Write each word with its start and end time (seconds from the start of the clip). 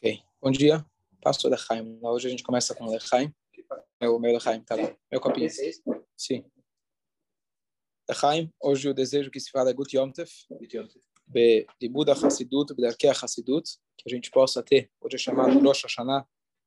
Ok. 0.00 0.22
Bom 0.40 0.52
dia. 0.52 0.86
Pastor 1.20 1.50
Lechaim. 1.50 1.98
Hoje 2.00 2.28
a 2.28 2.30
gente 2.30 2.44
começa 2.44 2.72
com 2.72 2.86
Lechaim. 2.86 3.34
É 3.98 4.08
o 4.08 4.16
meu 4.20 4.32
Lechaim, 4.32 4.62
tá 4.62 4.76
lá. 4.76 4.96
Meu 5.10 5.20
copinho. 5.20 5.50
Sim. 6.16 6.44
Lechaim, 8.08 8.48
hoje 8.60 8.88
o 8.88 8.94
desejo 8.94 9.28
que 9.28 9.40
se 9.40 9.50
fala 9.50 9.70
é 9.70 9.72
Gut 9.72 9.96
Yom 9.96 10.12
Tef. 10.12 10.30
de 11.80 11.88
Buda 11.88 12.12
Hassidut, 12.12 12.72
Bedarkei 12.74 13.10
Hassidut, 13.10 13.68
que 13.96 14.04
a 14.06 14.08
gente 14.08 14.30
possa 14.30 14.62
ter, 14.62 14.88
hoje 15.00 15.16
é 15.16 15.18
chamado 15.18 15.58
Rosh 15.58 15.82
Hashanah 15.82 16.24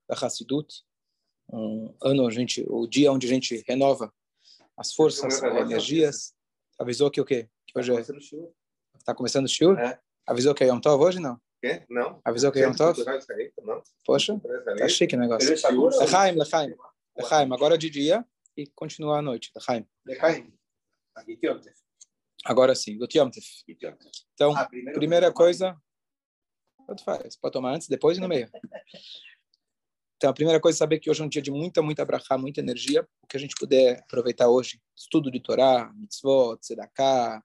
da 0.10 0.16
Hassidut, 0.16 0.84
um 1.50 1.96
ano, 2.02 2.28
a 2.28 2.32
gente, 2.32 2.66
o 2.68 2.86
dia 2.86 3.14
onde 3.14 3.28
a 3.28 3.30
gente 3.30 3.64
renova 3.66 4.14
as 4.76 4.94
forças, 4.94 5.42
as 5.42 5.56
energias. 5.56 6.34
Avisou 6.78 7.10
que 7.10 7.22
o 7.22 7.26
quê? 7.26 7.50
Que 7.66 7.80
hoje 7.80 7.94
é... 7.96 8.02
Está 8.98 9.16
começando 9.16 9.46
o 9.46 9.50
shiur? 9.50 9.80
É. 9.80 9.98
Avisou 10.28 10.54
que 10.54 10.66
é 10.66 10.68
Yom 10.68 10.82
Tov 10.82 11.02
hoje, 11.02 11.20
não? 11.22 11.40
Quê? 11.62 11.86
Não. 11.88 12.20
Avisou 12.26 12.52
que 12.52 12.60
é 12.60 12.64
Yom 12.64 12.74
Tov? 12.74 12.98
Poxa, 14.04 14.42
tá 14.78 14.90
chique 14.90 15.16
o 15.16 15.20
negócio. 15.20 15.48
Lechaim, 15.48 16.36
Lechaim. 16.36 16.76
Lechaim, 17.16 17.54
agora 17.54 17.78
de 17.78 17.90
dia 17.90 18.26
e 18.58 18.66
continua 18.76 19.20
à 19.20 19.22
noite. 19.22 19.52
Lechaim. 19.56 19.88
Lechaim. 20.06 20.52
Agora 22.44 22.74
sim, 22.74 22.98
Gutiomtef. 22.98 23.46
Então, 24.34 24.56
ah, 24.58 24.68
primeira 24.96 25.32
coisa, 25.32 25.78
quanto 26.88 27.04
faz? 27.04 27.36
Pode 27.36 27.54
tomar 27.54 27.76
antes, 27.76 27.88
depois 27.88 28.18
e 28.18 28.22
no 28.22 28.28
meio. 28.28 28.50
Então, 30.18 30.30
a 30.30 30.34
primeira 30.36 30.60
coisa 30.60 30.78
é 30.78 30.78
saber 30.78 31.00
que 31.00 31.10
hoje 31.10 31.20
é 31.20 31.26
um 31.26 31.28
dia 31.28 31.42
de 31.42 31.50
muita, 31.50 31.82
muita 31.82 32.06
brachá, 32.06 32.38
muita 32.38 32.60
energia. 32.60 33.02
O 33.24 33.28
que 33.28 33.36
a 33.36 33.40
gente 33.40 33.56
puder 33.60 34.02
aproveitar 34.02 34.50
hoje, 34.50 34.80
estudo 34.96 35.32
de 35.32 35.40
Torá, 35.40 35.92
mitzvot, 35.96 36.60
tzedakah, 36.60 37.44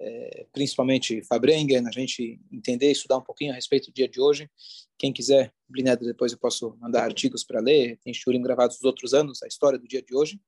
é, 0.00 0.46
principalmente 0.52 1.22
Fabrengen, 1.24 1.86
a 1.86 1.90
gente 1.90 2.40
entender, 2.52 2.90
estudar 2.90 3.18
um 3.18 3.22
pouquinho 3.22 3.52
a 3.52 3.54
respeito 3.54 3.90
do 3.90 3.94
dia 3.94 4.08
de 4.08 4.20
hoje. 4.20 4.50
Quem 4.96 5.12
quiser, 5.12 5.52
Blineda, 5.68 6.04
depois 6.04 6.32
eu 6.32 6.38
posso 6.38 6.76
mandar 6.78 7.04
artigos 7.04 7.44
para 7.44 7.60
ler, 7.60 7.98
tem 7.98 8.14
shurim 8.14 8.40
gravados 8.40 8.76
dos 8.76 8.84
outros 8.84 9.12
anos, 9.14 9.42
a 9.42 9.46
história 9.46 9.78
do 9.78 9.88
dia 9.88 10.02
de 10.02 10.14
hoje. 10.14 10.40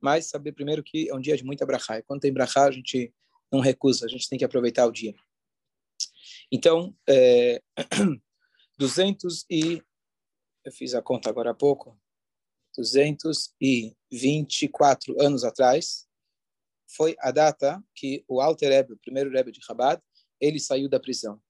Mas 0.00 0.26
saber 0.26 0.52
primeiro 0.52 0.82
que 0.82 1.08
é 1.08 1.14
um 1.14 1.20
dia 1.20 1.36
de 1.36 1.44
muita 1.44 1.66
brachá. 1.66 1.98
E 1.98 2.02
quando 2.02 2.20
tem 2.20 2.32
brachá, 2.32 2.66
a 2.66 2.70
gente 2.70 3.12
não 3.50 3.60
recusa, 3.60 4.06
a 4.06 4.08
gente 4.08 4.28
tem 4.28 4.38
que 4.38 4.44
aproveitar 4.44 4.86
o 4.86 4.92
dia. 4.92 5.14
Então, 6.50 6.94
é, 7.08 7.62
200 8.78 9.44
e... 9.50 9.82
Eu 10.64 10.72
fiz 10.72 10.94
a 10.94 11.02
conta 11.02 11.30
agora 11.30 11.52
há 11.52 11.54
pouco. 11.54 11.96
224 12.76 15.22
anos 15.22 15.44
atrás, 15.44 16.05
foi 16.88 17.16
a 17.20 17.30
data 17.30 17.82
que 17.94 18.24
o 18.28 18.40
Alter 18.40 18.70
Rebbe, 18.70 18.92
o 18.94 18.98
primeiro 18.98 19.30
Rebbe 19.30 19.52
de 19.52 19.64
Chabad, 19.64 20.00
ele 20.40 20.60
saiu 20.60 20.88
da 20.88 21.00
prisão. 21.00 21.40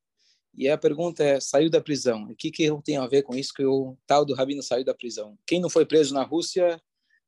E 0.57 0.69
a 0.69 0.79
pergunta 0.79 1.23
é, 1.23 1.39
saiu 1.39 1.69
da 1.69 1.83
prisão, 1.83 2.25
o 2.31 2.35
que, 2.35 2.51
que 2.51 2.71
tem 2.83 2.97
a 2.97 3.07
ver 3.07 3.23
com 3.23 3.35
isso 3.37 3.53
que 3.55 3.65
o 3.65 3.97
tal 4.07 4.25
do 4.25 4.35
Rabino 4.35 4.63
saiu 4.63 4.85
da 4.85 4.95
prisão? 4.95 5.39
Quem 5.47 5.61
não 5.61 5.69
foi 5.69 5.85
preso 5.85 6.15
na 6.15 6.23
Rússia 6.23 6.81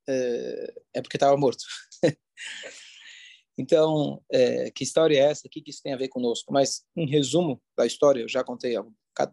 é, 0.08 0.74
é 0.94 1.02
porque 1.02 1.18
estava 1.18 1.36
morto. 1.36 1.62
então, 3.58 4.22
é, 4.32 4.70
que 4.70 4.82
história 4.82 5.14
é 5.14 5.30
essa? 5.30 5.46
O 5.46 5.50
que, 5.50 5.60
que 5.60 5.70
isso 5.70 5.82
tem 5.82 5.92
a 5.92 5.98
ver 5.98 6.08
conosco? 6.08 6.50
Mas, 6.50 6.84
em 6.96 7.06
resumo 7.06 7.60
da 7.76 7.84
história, 7.84 8.22
eu 8.22 8.28
já 8.28 8.42
contei, 8.42 8.74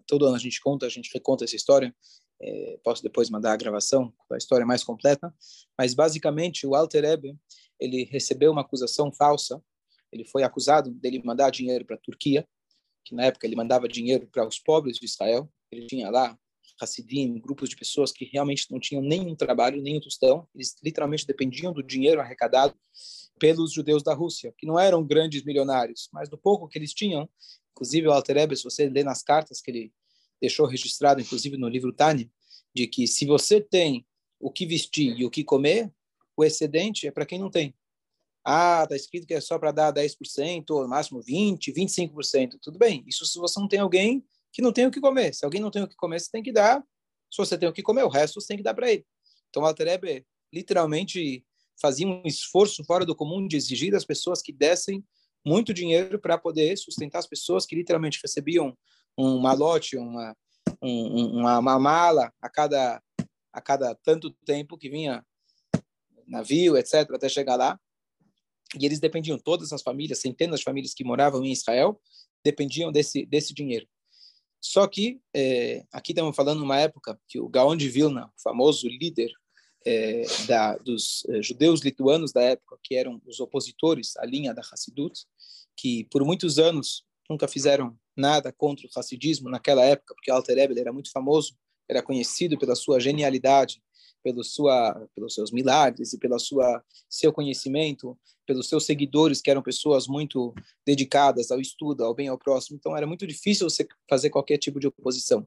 todo 0.06 0.26
ano 0.26 0.36
a 0.36 0.40
gente 0.40 0.60
conta, 0.60 0.86
a 0.86 0.90
gente 0.90 1.10
reconta 1.14 1.46
essa 1.46 1.56
história, 1.56 1.96
é, 2.42 2.78
posso 2.84 3.02
depois 3.02 3.30
mandar 3.30 3.54
a 3.54 3.58
gravação 3.58 4.14
da 4.30 4.38
história 4.38 4.66
mais 4.66 4.84
completa, 4.84 5.34
mas 5.78 5.94
basicamente 5.94 6.68
o 6.68 6.76
Alter 6.76 7.04
Rebbe, 7.06 7.38
ele 7.80 8.04
recebeu 8.06 8.52
uma 8.52 8.62
acusação 8.62 9.12
falsa, 9.12 9.62
ele 10.12 10.26
foi 10.26 10.44
acusado 10.44 10.92
dele 10.92 11.22
mandar 11.24 11.50
dinheiro 11.50 11.86
para 11.86 11.96
a 11.96 12.00
Turquia, 12.00 12.48
que 13.04 13.14
na 13.14 13.26
época 13.26 13.46
ele 13.46 13.56
mandava 13.56 13.88
dinheiro 13.88 14.28
para 14.28 14.48
os 14.48 14.60
pobres 14.60 14.98
de 14.98 15.06
Israel, 15.06 15.50
ele 15.72 15.86
tinha 15.86 16.10
lá 16.10 16.38
Hassidim, 16.82 17.40
grupos 17.40 17.70
de 17.70 17.76
pessoas 17.76 18.12
que 18.12 18.26
realmente 18.26 18.70
não 18.70 18.80
tinham 18.80 19.02
nenhum 19.02 19.36
trabalho, 19.36 19.82
nenhum 19.82 20.00
tostão, 20.00 20.48
eles 20.54 20.76
literalmente 20.84 21.26
dependiam 21.26 21.72
do 21.72 21.82
dinheiro 21.82 22.20
arrecadado 22.20 22.76
pelos 23.40 23.72
judeus 23.72 24.04
da 24.04 24.14
Rússia, 24.14 24.54
que 24.58 24.66
não 24.66 24.80
eram 24.80 25.06
grandes 25.06 25.44
milionários, 25.44 26.10
mas 26.12 26.30
do 26.30 26.38
pouco 26.38 26.68
que 26.68 26.78
eles 26.78 26.94
tinham, 26.94 27.30
inclusive 27.72 28.08
o 28.08 28.12
Alter 28.12 28.36
Rebbe, 28.38 28.58
se 28.58 28.64
você 28.64 28.90
lê 28.90 29.04
nas 29.04 29.24
cartas 29.24 29.62
que 29.62 29.72
ele 29.72 29.94
deixou 30.42 30.66
registrado, 30.66 31.22
inclusive 31.22 31.58
no 31.58 31.70
livro 31.70 31.94
Tani, 31.94 32.32
de 32.74 32.88
que 32.88 33.08
se 33.08 33.26
você 33.26 33.62
tem 33.62 34.06
o 34.40 34.52
que 34.52 34.66
vestir 34.66 35.18
e 35.18 35.26
o 35.26 35.30
que 35.30 35.44
comer, 35.44 35.92
o 36.38 36.44
excedente 36.44 37.08
é 37.08 37.12
para 37.12 37.26
quem 37.26 37.40
não 37.40 37.50
tem. 37.50 37.76
Ah, 38.44 38.82
está 38.84 38.96
escrito 38.96 39.26
que 39.26 39.34
é 39.34 39.42
só 39.42 39.58
para 39.58 39.72
dar 39.72 39.94
10%, 39.94 40.70
ou 40.70 40.88
máximo 40.88 41.20
20%, 41.20 41.74
25%. 41.74 42.60
Tudo 42.62 42.78
bem, 42.78 43.04
isso 43.08 43.26
se 43.26 43.40
você 43.40 43.60
não 43.60 43.68
tem 43.68 43.80
alguém 43.80 44.24
que 44.54 44.62
não 44.62 44.72
tem 44.72 44.86
o 44.86 44.92
que 44.92 45.02
comer. 45.02 45.34
Se 45.34 45.44
alguém 45.44 45.60
não 45.60 45.72
tem 45.72 45.84
o 45.84 45.88
que 45.88 45.96
comer, 45.96 46.20
você 46.20 46.30
tem 46.32 46.44
que 46.44 46.52
dar. 46.52 46.82
Se 47.32 47.38
você 47.38 47.58
tem 47.58 47.68
o 47.68 47.74
que 47.74 47.82
comer, 47.82 48.04
o 48.04 48.10
resto 48.10 48.40
você 48.40 48.48
tem 48.48 48.58
que 48.58 48.64
dar 48.64 48.74
para 48.74 48.92
ele. 48.92 49.06
Então, 49.50 49.64
o 49.64 49.66
Alterebe 49.66 50.26
literalmente 50.54 51.44
fazia 51.82 52.08
um 52.08 52.22
esforço 52.26 52.84
fora 52.86 53.06
do 53.06 53.16
comum 53.16 53.46
de 53.48 53.58
exigir 53.58 53.92
das 53.92 54.06
pessoas 54.06 54.42
que 54.42 54.54
dessem 54.54 55.04
muito 55.46 55.74
dinheiro 55.74 56.20
para 56.20 56.38
poder 56.38 56.78
sustentar 56.78 57.20
as 57.20 57.28
pessoas 57.28 57.66
que 57.66 57.76
literalmente 57.76 58.20
recebiam 58.22 58.76
um 59.18 59.40
malote, 59.40 59.98
uma, 59.98 60.36
um, 60.82 61.40
uma, 61.40 61.60
uma 61.60 61.80
mala 61.80 62.34
a 62.42 62.50
cada, 62.50 63.02
a 63.52 63.62
cada 63.62 63.96
tanto 63.96 64.32
tempo 64.46 64.78
que 64.78 64.90
vinha 64.90 65.26
navio, 66.28 66.78
etc., 66.78 67.10
até 67.14 67.30
chegar 67.30 67.56
lá. 67.56 67.80
E 68.80 68.86
eles 68.86 69.00
dependiam, 69.00 69.38
todas 69.38 69.72
as 69.72 69.82
famílias, 69.82 70.20
centenas 70.20 70.60
de 70.60 70.64
famílias 70.64 70.94
que 70.94 71.04
moravam 71.04 71.44
em 71.44 71.52
Israel, 71.52 72.00
dependiam 72.44 72.92
desse, 72.92 73.26
desse 73.26 73.54
dinheiro. 73.54 73.88
Só 74.62 74.88
que 74.88 75.22
é, 75.34 75.86
aqui 75.92 76.12
estamos 76.12 76.36
falando 76.36 76.64
uma 76.64 76.80
época 76.80 77.20
que 77.28 77.40
o 77.40 77.48
Gaon 77.48 77.76
de 77.76 77.88
Vilna, 77.88 78.26
o 78.26 78.42
famoso 78.42 78.88
líder 78.88 79.32
é, 79.86 80.24
da, 80.48 80.76
dos 80.78 81.24
é, 81.30 81.42
judeus 81.42 81.82
lituanos 81.82 82.34
da 82.34 82.42
época, 82.42 82.78
que 82.84 82.96
eram 82.96 83.22
os 83.26 83.40
opositores 83.40 84.18
à 84.18 84.26
linha 84.26 84.54
da 84.54 84.62
Hassidut, 84.62 85.26
que 85.78 86.06
por 86.06 86.24
muitos 86.24 86.58
anos 86.58 87.06
nunca 87.30 87.48
fizeram 87.48 87.96
nada 88.16 88.52
contra 88.52 88.88
o 88.88 88.90
racidismo 88.96 89.50
naquela 89.50 89.84
época, 89.84 90.16
porque 90.16 90.32
Alter 90.32 90.56
Rebbe 90.56 90.80
era 90.80 90.92
muito 90.92 91.12
famoso, 91.12 91.56
era 91.88 92.02
conhecido 92.02 92.58
pela 92.58 92.76
sua 92.76 93.00
genialidade, 93.00 93.84
pelo 94.26 94.44
sua, 94.44 95.08
pelos 95.14 95.36
seus 95.36 95.52
milagres 95.52 96.12
e 96.12 96.18
pelo 96.18 96.36
seu 97.08 97.32
conhecimento, 97.32 98.18
pelos 98.44 98.68
seus 98.68 98.84
seguidores 98.84 99.40
que 99.40 99.52
eram 99.52 99.62
pessoas 99.62 100.08
muito 100.08 100.52
dedicadas 100.84 101.52
ao 101.52 101.62
estudo, 101.62 102.04
ao 102.04 102.16
bem 102.16 102.28
ao 102.28 102.40
próximo. 102.40 102.76
Então 102.76 102.98
era 102.98 103.06
muito 103.06 103.28
difícil 103.28 103.70
você 103.70 103.88
fazer 104.10 104.32
qualquer 104.32 104.58
tipo 104.58 104.80
de 104.80 104.88
oposição. 104.88 105.46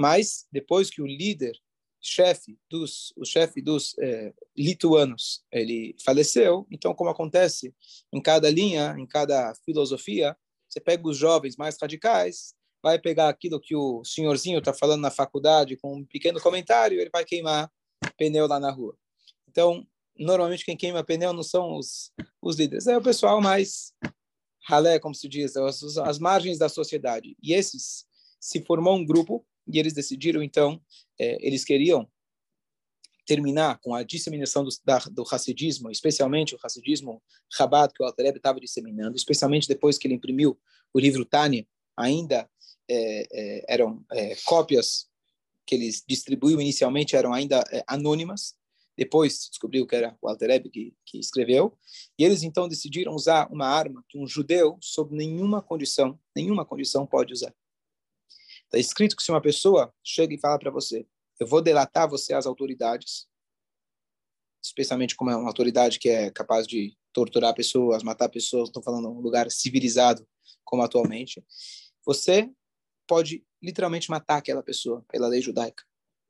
Mas 0.00 0.46
depois 0.52 0.90
que 0.90 1.02
o 1.02 1.06
líder 1.06 1.58
chefe 2.00 2.56
dos 2.70 3.12
o 3.16 3.24
chefe 3.24 3.60
dos 3.60 3.98
é, 3.98 4.32
lituanos 4.56 5.42
ele 5.50 5.96
faleceu 6.04 6.64
então 6.70 6.94
como 6.94 7.10
acontece 7.10 7.74
em 8.12 8.22
cada 8.22 8.48
linha 8.48 8.94
em 8.96 9.04
cada 9.04 9.52
filosofia 9.64 10.36
você 10.68 10.78
pega 10.78 11.08
os 11.08 11.16
jovens 11.16 11.56
mais 11.56 11.76
radicais, 11.80 12.54
vai 12.80 12.98
pegar 12.98 13.28
aquilo 13.28 13.60
que 13.60 13.74
o 13.74 14.04
senhorzinho 14.04 14.58
está 14.58 14.72
falando 14.72 15.00
na 15.00 15.10
faculdade 15.10 15.76
com 15.76 15.96
um 15.96 16.04
pequeno 16.04 16.40
comentário, 16.40 17.00
ele 17.00 17.10
vai 17.10 17.24
queimar 17.24 17.70
pneu 18.18 18.46
lá 18.46 18.60
na 18.60 18.70
rua. 18.70 18.94
Então, 19.48 19.86
normalmente 20.18 20.64
quem 20.64 20.76
queima 20.76 21.04
pneu 21.04 21.32
não 21.32 21.42
são 21.42 21.76
os, 21.76 22.12
os 22.42 22.56
líderes, 22.56 22.86
é 22.86 22.98
o 22.98 23.02
pessoal 23.02 23.40
mais 23.40 23.94
ralé, 24.66 24.98
como 24.98 25.14
se 25.14 25.26
diz, 25.28 25.56
as, 25.56 25.82
as 25.98 26.18
margens 26.18 26.58
da 26.58 26.68
sociedade. 26.68 27.34
E 27.42 27.54
esses 27.54 28.04
se 28.38 28.62
formou 28.64 28.94
um 28.96 29.06
grupo 29.06 29.46
e 29.66 29.78
eles 29.78 29.94
decidiram 29.94 30.42
então, 30.42 30.80
é, 31.18 31.38
eles 31.46 31.64
queriam 31.64 32.06
terminar 33.26 33.78
com 33.80 33.94
a 33.94 34.02
disseminação 34.02 34.64
do, 34.64 34.70
da, 34.84 34.98
do 35.10 35.22
racidismo, 35.22 35.90
especialmente 35.90 36.54
o 36.54 36.58
racidismo 36.58 37.22
Rabat 37.52 37.92
que 37.92 38.02
o 38.02 38.06
Alter 38.06 38.34
estava 38.36 38.58
disseminando, 38.58 39.16
especialmente 39.16 39.68
depois 39.68 39.98
que 39.98 40.06
ele 40.06 40.14
imprimiu 40.14 40.58
o 40.94 40.98
livro 40.98 41.24
Tânia, 41.26 41.66
ainda 41.96 42.48
é, 42.88 43.26
é, 43.30 43.64
eram 43.68 44.02
é, 44.12 44.34
cópias 44.46 45.07
que 45.68 45.74
eles 45.74 46.02
distribuíam 46.08 46.62
inicialmente 46.62 47.14
eram 47.14 47.34
ainda 47.34 47.62
é, 47.70 47.84
anônimas, 47.86 48.56
depois 48.96 49.48
descobriu 49.50 49.86
que 49.86 49.94
era 49.94 50.16
o 50.22 50.26
Alter 50.26 50.62
que, 50.70 50.94
que 51.04 51.18
escreveu, 51.18 51.78
e 52.18 52.24
eles 52.24 52.42
então 52.42 52.66
decidiram 52.66 53.14
usar 53.14 53.52
uma 53.52 53.66
arma 53.66 54.02
que 54.08 54.18
um 54.18 54.26
judeu, 54.26 54.78
sob 54.80 55.14
nenhuma 55.14 55.60
condição, 55.60 56.18
nenhuma 56.34 56.64
condição 56.64 57.06
pode 57.06 57.34
usar. 57.34 57.54
Está 58.64 58.78
escrito 58.78 59.14
que 59.14 59.22
se 59.22 59.30
uma 59.30 59.42
pessoa 59.42 59.94
chega 60.02 60.34
e 60.34 60.40
fala 60.40 60.58
para 60.58 60.70
você, 60.70 61.06
eu 61.38 61.46
vou 61.46 61.60
delatar 61.60 62.08
você 62.08 62.32
às 62.32 62.46
autoridades, 62.46 63.28
especialmente 64.64 65.14
como 65.14 65.30
é 65.30 65.36
uma 65.36 65.48
autoridade 65.48 65.98
que 65.98 66.08
é 66.08 66.30
capaz 66.30 66.66
de 66.66 66.96
torturar 67.12 67.54
pessoas, 67.54 68.02
matar 68.02 68.30
pessoas, 68.30 68.70
estou 68.70 68.82
falando 68.82 69.10
um 69.10 69.20
lugar 69.20 69.50
civilizado 69.50 70.26
como 70.64 70.82
atualmente, 70.82 71.44
você 72.06 72.50
pode 73.08 73.44
literalmente 73.60 74.10
matar 74.10 74.36
aquela 74.36 74.62
pessoa 74.62 75.04
pela 75.08 75.26
lei 75.26 75.40
judaica. 75.40 75.82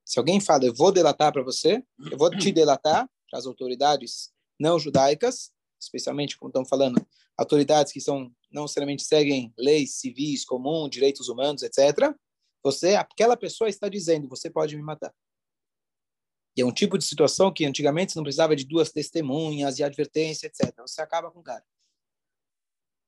Se 0.05 0.19
alguém 0.19 0.41
fala, 0.41 0.65
eu 0.65 0.73
vou 0.73 0.91
delatar 0.91 1.33
para 1.33 1.43
você, 1.43 1.85
eu 2.11 2.17
vou 2.17 2.31
te 2.31 2.51
delatar 2.51 3.07
para 3.29 3.39
as 3.39 3.45
autoridades 3.45 4.33
não 4.59 4.79
judaicas, 4.79 5.53
especialmente 5.79 6.39
como 6.39 6.49
estão 6.49 6.65
falando, 6.65 7.07
autoridades 7.37 7.93
que 7.93 8.01
são 8.01 8.33
não 8.51 8.63
necessariamente 8.63 9.03
seguem 9.03 9.53
leis 9.59 9.97
civis, 9.97 10.45
comum, 10.45 10.89
direitos 10.89 11.29
humanos, 11.29 11.63
etc. 11.63 12.15
Você, 12.63 12.95
aquela 12.95 13.37
pessoa 13.37 13.69
está 13.69 13.89
dizendo, 13.89 14.29
você 14.29 14.49
pode 14.49 14.75
me 14.75 14.83
matar. 14.83 15.15
E 16.57 16.61
é 16.61 16.67
um 16.67 16.73
tipo 16.73 16.99
de 16.99 17.05
situação 17.05 17.53
que 17.53 17.65
antigamente 17.65 18.13
você 18.13 18.19
não 18.19 18.25
precisava 18.25 18.57
de 18.57 18.65
duas 18.65 18.91
testemunhas 18.91 19.79
e 19.79 19.85
advertência, 19.85 20.47
etc. 20.47 20.75
Você 20.79 21.01
acaba 21.01 21.31
com 21.31 21.41
o 21.41 21.43
cara. 21.43 21.65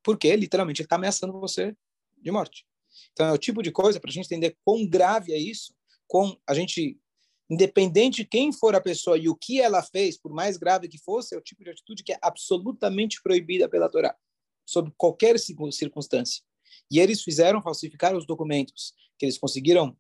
Porque, 0.05 0.35
literalmente, 0.37 0.83
ele 0.83 0.87
está 0.87 0.97
ameaçando 0.97 1.33
você 1.41 1.77
de 2.19 2.31
morte. 2.31 2.65
Então, 3.13 3.27
é 3.27 3.33
o 3.33 3.39
tipo 3.39 3.63
de 3.63 3.71
coisa, 3.71 4.01
para 4.01 4.11
a 4.11 4.13
gente 4.13 4.27
entender 4.27 4.57
quão 4.65 4.87
grave 4.87 5.33
é 5.33 5.39
isso, 5.39 5.75
com 6.07 6.37
a 6.47 6.55
gente, 6.55 6.99
independente 7.49 8.23
de 8.23 8.29
quem 8.29 8.53
for 8.53 8.75
a 8.75 8.81
pessoa 8.81 9.19
e 9.19 9.29
o 9.29 9.37
que 9.37 9.61
ela 9.61 9.83
fez, 9.83 10.19
por 10.19 10.33
mais 10.33 10.57
grave 10.57 10.89
que 10.89 10.99
fosse, 10.99 11.35
é 11.35 11.39
o 11.39 11.43
tipo 11.43 11.63
de 11.63 11.71
atitude 11.71 12.03
que 12.03 12.13
é 12.13 12.19
absolutamente 12.23 13.23
proibida 13.23 13.69
pela 13.69 13.89
Torá, 13.89 14.17
sob 14.67 14.93
qualquer 14.97 15.39
circunstância. 15.39 16.43
E 16.91 16.99
eles 16.99 17.23
fizeram 17.23 17.63
falsificar 17.63 18.17
os 18.17 18.27
documentos 18.27 18.95
que 19.19 19.27
eles 19.27 19.39
conseguiram 19.39 19.97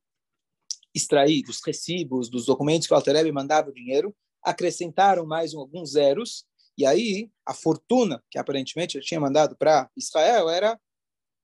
extrair 0.94 1.42
dos 1.42 1.60
recibos, 1.64 2.28
dos 2.28 2.46
documentos 2.46 2.86
que 2.86 2.92
o 2.92 2.96
Altereb 2.96 3.30
mandava 3.30 3.70
o 3.70 3.74
dinheiro, 3.74 4.14
acrescentaram 4.42 5.26
mais 5.26 5.54
alguns 5.54 5.92
zeros, 5.92 6.44
e 6.76 6.86
aí 6.86 7.30
a 7.46 7.52
fortuna 7.52 8.22
que 8.30 8.38
aparentemente 8.38 8.96
ele 8.96 9.04
tinha 9.04 9.20
mandado 9.20 9.56
para 9.56 9.90
Israel 9.96 10.48
era 10.48 10.80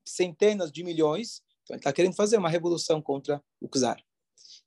centenas 0.07 0.73
de 0.73 0.83
milhões. 0.83 1.43
Então 1.67 1.75
ele 1.75 1.81
está 1.81 1.93
querendo 1.93 2.15
fazer 2.15 2.39
uma 2.39 2.49
revolução 2.49 3.03
contra 3.03 3.43
o 3.61 3.69
czar. 3.69 4.01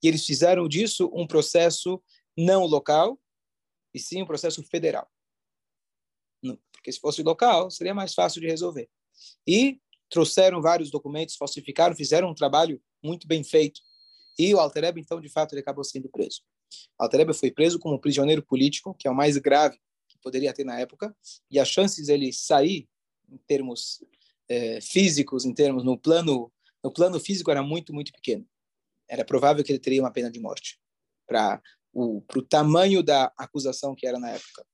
E 0.04 0.08
eles 0.08 0.26
fizeram 0.26 0.68
disso 0.68 1.10
um 1.14 1.26
processo 1.26 2.02
não 2.38 2.66
local, 2.66 3.18
e 3.94 4.00
sim 4.00 4.22
um 4.22 4.26
processo 4.26 4.62
federal. 4.64 5.10
Porque 6.72 6.92
se 6.92 7.00
fosse 7.00 7.24
local, 7.24 7.72
seria 7.72 7.94
mais 7.94 8.14
fácil 8.14 8.42
de 8.42 8.48
resolver. 8.48 8.90
E 9.48 9.82
trouxeram 10.10 10.62
vários 10.62 10.90
documentos, 10.90 11.36
falsificaram, 11.36 11.96
fizeram 11.96 12.30
um 12.30 12.34
trabalho 12.34 12.82
muito 13.04 13.28
bem 13.28 13.44
feito. 13.44 13.82
E 14.38 14.54
o 14.54 14.60
Altereb, 14.60 14.98
então, 15.00 15.20
de 15.20 15.30
fato, 15.30 15.54
ele 15.54 15.62
acabou 15.62 15.84
sendo 15.84 16.10
preso. 16.10 16.42
O 16.98 17.04
Altereb 17.04 17.34
foi 17.34 17.52
preso 17.52 17.80
como 17.80 18.00
prisioneiro 18.00 18.42
político, 18.42 18.94
que 18.94 19.08
é 19.08 19.12
o 19.12 19.16
mais 19.16 19.38
grave 19.38 19.80
que 20.08 20.18
poderia 20.20 20.54
ter 20.54 20.64
na 20.64 20.80
época, 20.80 21.16
e 21.52 21.60
as 21.60 21.68
chances 21.68 22.08
dele 22.08 22.34
sair, 22.34 22.88
em 23.30 23.38
termos 23.46 24.04
é, 24.48 24.82
físicos, 24.82 25.46
em 25.46 25.54
termos 25.54 25.84
no 25.84 25.98
plano 25.98 26.52
no 26.84 26.92
plano 26.92 27.20
físico, 27.20 27.52
era 27.52 27.62
muito, 27.64 27.94
muito 27.94 28.12
pequeno. 28.12 28.48
Era 29.08 29.26
provável 29.26 29.64
que 29.64 29.72
ele 29.72 29.80
teria 29.80 30.02
uma 30.02 30.12
pena 30.12 30.32
de 30.32 30.40
morte 30.40 30.80
para 31.28 31.62
o 31.94 32.22
pro 32.22 32.42
tamanho 32.42 33.02
da 33.02 33.32
acusação 33.38 33.96
que 33.96 34.06
era 34.06 34.20
na 34.20 34.30
época. 34.30 34.66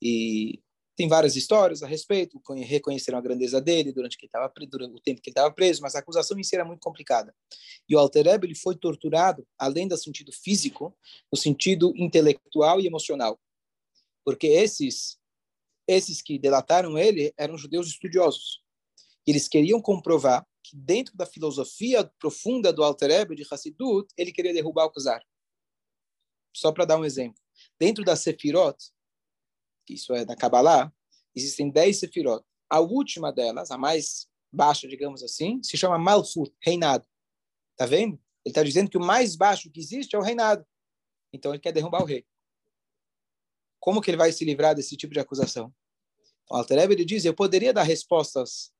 E 0.00 0.62
tem 0.96 1.08
várias 1.08 1.36
histórias 1.36 1.82
a 1.82 1.86
respeito, 1.86 2.40
reconheceram 2.64 3.18
a 3.18 3.20
grandeza 3.20 3.60
dele 3.60 3.92
durante, 3.92 4.16
que 4.16 4.24
estava 4.24 4.50
durante 4.66 4.96
o 4.96 5.00
tempo 5.00 5.20
que 5.20 5.28
ele 5.28 5.32
estava 5.32 5.52
preso, 5.52 5.82
mas 5.82 5.94
a 5.94 5.98
acusação 5.98 6.38
em 6.38 6.42
si 6.42 6.54
era 6.54 6.64
muito 6.64 6.80
complicada. 6.80 7.34
E 7.88 7.94
o 7.94 7.98
Altereb 7.98 8.44
ele 8.44 8.54
foi 8.54 8.76
torturado, 8.76 9.46
além 9.58 9.86
do 9.86 9.96
sentido 9.96 10.32
físico, 10.32 10.96
no 11.30 11.38
sentido 11.38 11.92
intelectual 11.96 12.80
e 12.80 12.86
emocional. 12.86 13.38
Porque 14.24 14.46
esses 14.46 15.18
esses 15.88 16.20
que 16.20 16.38
delataram 16.38 16.98
ele 16.98 17.32
eram 17.36 17.56
judeus 17.56 17.86
estudiosos. 17.86 18.60
Eles 19.26 19.46
queriam 19.46 19.80
comprovar 19.80 20.44
que 20.68 20.76
dentro 20.76 21.16
da 21.16 21.24
filosofia 21.24 22.04
profunda 22.18 22.72
do 22.72 22.82
Altereb 22.82 23.34
de 23.36 23.46
Hassidut, 23.48 24.12
ele 24.16 24.32
queria 24.32 24.52
derrubar 24.52 24.86
o 24.86 24.90
Kuzar. 24.90 25.22
Só 26.52 26.72
para 26.72 26.84
dar 26.84 26.98
um 26.98 27.04
exemplo. 27.04 27.40
Dentro 27.78 28.04
da 28.04 28.16
Sefirot, 28.16 28.76
que 29.86 29.94
isso 29.94 30.12
é 30.12 30.24
da 30.24 30.34
Kabbalah, 30.34 30.92
existem 31.34 31.70
dez 31.70 32.00
Sefirot. 32.00 32.44
A 32.68 32.80
última 32.80 33.32
delas, 33.32 33.70
a 33.70 33.78
mais 33.78 34.26
baixa, 34.52 34.88
digamos 34.88 35.22
assim, 35.22 35.62
se 35.62 35.76
chama 35.76 35.98
Malchut, 35.98 36.52
reinado. 36.60 37.06
Tá 37.76 37.86
vendo? 37.86 38.14
Ele 38.44 38.50
está 38.50 38.62
dizendo 38.62 38.90
que 38.90 38.98
o 38.98 39.04
mais 39.04 39.36
baixo 39.36 39.70
que 39.70 39.78
existe 39.78 40.16
é 40.16 40.18
o 40.18 40.22
reinado. 40.22 40.66
Então 41.32 41.52
ele 41.52 41.60
quer 41.60 41.72
derrubar 41.72 42.02
o 42.02 42.06
rei. 42.06 42.26
Como 43.78 44.00
que 44.00 44.10
ele 44.10 44.16
vai 44.16 44.32
se 44.32 44.44
livrar 44.44 44.74
desse 44.74 44.96
tipo 44.96 45.12
de 45.12 45.20
acusação? 45.20 45.72
O 46.50 46.56
Alter 46.56 46.90
ele 46.90 47.04
diz, 47.04 47.24
eu 47.24 47.34
poderia 47.34 47.72
dar 47.72 47.82
respostas. 47.82 48.72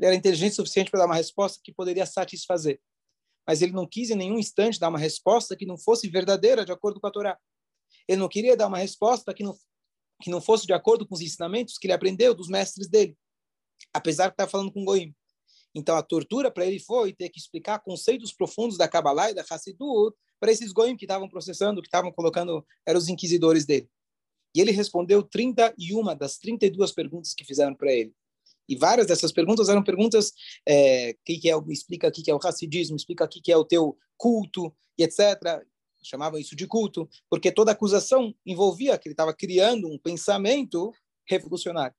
Ele 0.00 0.06
era 0.06 0.16
inteligente 0.16 0.52
o 0.52 0.56
suficiente 0.56 0.90
para 0.90 1.00
dar 1.00 1.06
uma 1.06 1.14
resposta 1.14 1.60
que 1.62 1.74
poderia 1.74 2.06
satisfazer. 2.06 2.80
Mas 3.46 3.60
ele 3.60 3.72
não 3.72 3.86
quis 3.86 4.08
em 4.08 4.16
nenhum 4.16 4.38
instante 4.38 4.80
dar 4.80 4.88
uma 4.88 4.98
resposta 4.98 5.54
que 5.54 5.66
não 5.66 5.76
fosse 5.76 6.08
verdadeira 6.08 6.64
de 6.64 6.72
acordo 6.72 6.98
com 6.98 7.06
a 7.06 7.10
Torá. 7.10 7.38
Ele 8.08 8.18
não 8.18 8.28
queria 8.28 8.56
dar 8.56 8.66
uma 8.66 8.78
resposta 8.78 9.34
que 9.34 9.42
não 9.42 9.54
que 10.22 10.30
não 10.30 10.40
fosse 10.40 10.66
de 10.66 10.74
acordo 10.74 11.06
com 11.06 11.14
os 11.14 11.22
ensinamentos 11.22 11.78
que 11.78 11.86
ele 11.86 11.94
aprendeu 11.94 12.34
dos 12.34 12.46
mestres 12.46 12.88
dele, 12.88 13.16
apesar 13.90 14.26
de 14.26 14.34
estar 14.34 14.46
falando 14.46 14.70
com 14.70 14.84
Goim. 14.84 15.14
Então, 15.74 15.96
a 15.96 16.02
tortura 16.02 16.50
para 16.50 16.66
ele 16.66 16.78
foi 16.78 17.14
ter 17.14 17.30
que 17.30 17.38
explicar 17.38 17.78
conceitos 17.78 18.30
profundos 18.30 18.76
da 18.76 18.86
Kabbalah 18.86 19.30
e 19.30 19.34
da 19.34 19.42
Hassidut 19.48 20.14
para 20.38 20.52
esses 20.52 20.72
Goim 20.72 20.94
que 20.94 21.06
estavam 21.06 21.26
processando, 21.26 21.80
que 21.80 21.88
estavam 21.88 22.12
colocando, 22.12 22.66
eram 22.86 22.98
os 22.98 23.08
inquisidores 23.08 23.64
dele. 23.64 23.88
E 24.54 24.60
ele 24.60 24.72
respondeu 24.72 25.22
31 25.22 26.14
das 26.16 26.36
32 26.36 26.92
perguntas 26.92 27.32
que 27.32 27.44
fizeram 27.44 27.74
para 27.74 27.90
ele. 27.90 28.14
E 28.70 28.76
várias 28.76 29.08
dessas 29.08 29.32
perguntas 29.32 29.68
eram 29.68 29.82
perguntas 29.82 30.32
é, 30.66 31.14
que, 31.24 31.38
que 31.38 31.50
é, 31.50 31.54
explica 31.68 32.08
o 32.08 32.12
que 32.12 32.30
é 32.30 32.34
o 32.34 32.38
racidismo, 32.38 32.96
explica 32.96 33.24
o 33.24 33.28
que 33.28 33.52
é 33.52 33.56
o 33.56 33.64
teu 33.64 33.98
culto, 34.16 34.72
e 34.96 35.02
etc 35.02 35.62
chamavam 36.02 36.38
isso 36.38 36.56
de 36.56 36.66
culto, 36.66 37.08
porque 37.28 37.52
toda 37.52 37.72
acusação 37.72 38.34
envolvia 38.44 38.98
que 38.98 39.08
ele 39.08 39.12
estava 39.12 39.34
criando 39.34 39.88
um 39.88 39.98
pensamento 39.98 40.92
revolucionário. 41.28 41.94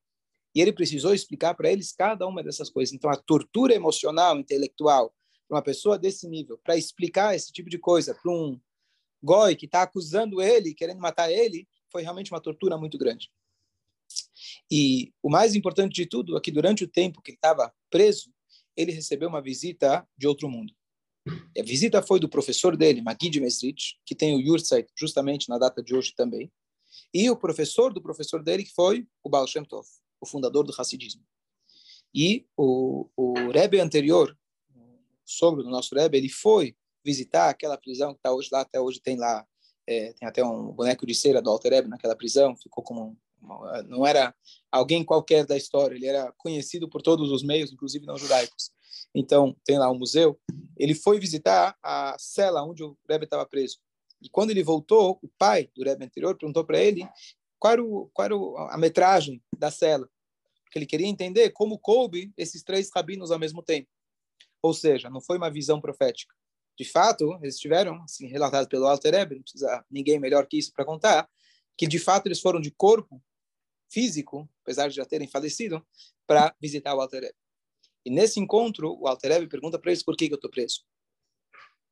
E 0.54 0.62
ele 0.62 0.74
precisou 0.74 1.14
explicar 1.14 1.54
para 1.54 1.72
eles 1.72 1.94
cada 1.94 2.28
uma 2.28 2.44
dessas 2.44 2.70
coisas. 2.70 2.94
Então, 2.94 3.10
a 3.10 3.16
tortura 3.16 3.74
emocional, 3.74 4.38
intelectual, 4.38 5.14
para 5.48 5.58
uma 5.58 5.62
pessoa 5.62 5.98
desse 5.98 6.28
nível, 6.28 6.58
para 6.58 6.78
explicar 6.78 7.36
esse 7.36 7.52
tipo 7.52 7.70
de 7.70 7.78
coisa 7.78 8.14
para 8.14 8.32
um 8.32 8.60
goi 9.24 9.56
que 9.56 9.66
está 9.66 9.84
acusando 9.84 10.42
ele, 10.42 10.74
querendo 10.74 11.00
matar 11.00 11.32
ele, 11.32 11.68
foi 11.92 12.02
realmente 12.02 12.32
uma 12.32 12.42
tortura 12.42 12.78
muito 12.78 12.98
grande. 12.98 13.30
E 14.72 15.12
o 15.22 15.30
mais 15.30 15.54
importante 15.54 15.94
de 15.94 16.06
tudo 16.06 16.38
é 16.38 16.42
que 16.42 16.50
durante 16.50 16.86
o 16.86 16.88
tempo 16.88 17.22
que 17.22 17.32
ele 17.32 17.38
estava 17.38 17.74
preso, 17.90 18.32
ele 18.76 18.94
recebeu 18.94 19.28
uma 19.28 19.42
visita 19.42 20.08
de 20.18 20.28
outro 20.28 20.50
mundo. 20.50 20.74
A 21.28 21.62
visita 21.62 22.02
foi 22.02 22.20
do 22.20 22.30
professor 22.30 22.78
dele, 22.78 23.02
Magid 23.02 23.40
Mesrit, 23.42 24.00
que 24.06 24.16
tem 24.16 24.34
o 24.34 24.40
Yurtzeit 24.40 24.90
justamente 24.98 25.50
na 25.50 25.58
data 25.58 25.84
de 25.84 25.94
hoje 25.94 26.14
também, 26.16 26.52
e 27.14 27.30
o 27.30 27.36
professor 27.36 27.94
do 27.94 28.02
professor 28.02 28.42
dele, 28.42 28.64
que 28.64 28.74
foi 28.74 29.06
o 29.24 29.30
Baal 29.30 29.46
Shem 29.46 29.64
Tov, 29.64 29.86
o 30.20 30.26
fundador 30.26 30.66
do 30.66 30.74
Hassidismo. 30.78 31.24
E 32.14 32.48
o, 32.58 33.10
o 33.16 33.52
Rebbe 33.52 33.80
anterior, 33.80 34.38
o 34.74 35.00
sogro 35.26 35.64
do 35.64 35.70
nosso 35.70 35.94
Rebbe, 35.94 36.18
ele 36.18 36.30
foi 36.30 36.76
visitar 37.04 37.50
aquela 37.50 37.78
prisão 37.78 38.14
que 38.14 38.20
está 38.20 38.34
hoje 38.34 38.50
lá, 38.52 38.62
até 38.62 38.80
hoje 38.80 39.02
tem 39.02 39.18
lá, 39.18 39.46
é, 39.88 40.14
tem 40.14 40.28
até 40.28 40.44
um 40.44 40.72
boneco 40.72 41.06
de 41.06 41.14
cera 41.14 41.42
do 41.42 41.50
Alter 41.50 41.74
Rebbe 41.74 41.90
naquela 41.90 42.16
prisão, 42.16 42.56
ficou 42.56 42.84
como 42.84 43.18
não 43.88 44.06
era 44.06 44.34
alguém 44.72 45.04
qualquer 45.04 45.46
da 45.46 45.58
história, 45.58 45.96
ele 45.96 46.06
era 46.06 46.32
conhecido 46.38 46.90
por 46.90 47.02
todos 47.02 47.32
os 47.32 47.44
meios, 47.44 47.72
inclusive 47.72 48.06
não 48.06 48.18
judaicos. 48.18 48.72
Então, 49.14 49.56
tem 49.66 49.78
lá 49.78 49.90
um 49.92 49.98
museu. 49.98 50.40
Ele 50.78 50.96
foi 50.96 51.20
visitar 51.20 51.78
a 51.84 52.16
cela 52.18 52.64
onde 52.64 52.84
o 52.84 52.98
Rebbe 53.10 53.26
estava 53.26 53.46
preso. 53.46 53.78
E 54.22 54.30
quando 54.30 54.52
ele 54.52 54.64
voltou, 54.64 55.20
o 55.22 55.28
pai 55.38 55.70
do 55.76 55.84
Rebbe 55.84 56.06
anterior 56.06 56.38
perguntou 56.38 56.64
para 56.64 56.80
ele 56.80 57.08
qual 57.60 57.74
era, 57.74 57.84
o, 57.84 58.10
qual 58.14 58.26
era 58.26 58.36
a 58.74 58.78
metragem 58.78 59.42
da 59.58 59.72
cela. 59.72 60.10
Porque 60.64 60.80
ele 60.80 60.86
queria 60.86 61.08
entender 61.08 61.50
como 61.52 61.80
coube 61.80 62.32
esses 62.38 62.64
três 62.64 62.90
rabinos 62.94 63.32
ao 63.32 63.40
mesmo 63.40 63.62
tempo. 63.62 63.90
Ou 64.62 64.74
seja, 64.74 65.10
não 65.10 65.20
foi 65.20 65.38
uma 65.38 65.50
visão 65.50 65.82
profética. 65.82 66.34
De 66.78 66.86
fato, 66.86 67.38
eles 67.42 67.60
tiveram, 67.60 68.02
assim, 68.04 68.28
relatado 68.28 68.68
pelo 68.68 68.88
Alter 68.88 69.14
Rebbe, 69.14 69.36
não 69.36 69.42
precisa 69.44 69.86
ninguém 69.90 70.20
melhor 70.20 70.48
que 70.48 70.58
isso 70.58 70.72
para 70.72 70.86
contar, 70.86 71.30
que 71.78 71.86
de 71.88 72.00
fato 72.00 72.28
eles 72.28 72.40
foram 72.40 72.62
de 72.62 72.72
corpo 72.72 73.22
físico, 73.92 74.50
apesar 74.64 74.88
de 74.88 74.96
já 74.96 75.06
terem 75.06 75.28
falecido, 75.28 75.86
para 76.26 76.56
visitar 76.62 76.96
o 76.96 77.02
Alter. 77.02 77.34
E 78.06 78.10
nesse 78.10 78.40
encontro, 78.40 78.98
o 79.00 79.08
Alter 79.08 79.48
pergunta 79.48 79.78
para 79.78 79.92
eles 79.92 80.04
por 80.04 80.16
que, 80.16 80.28
que 80.28 80.34
eu 80.34 80.38
estou 80.38 80.50
preso. 80.50 80.82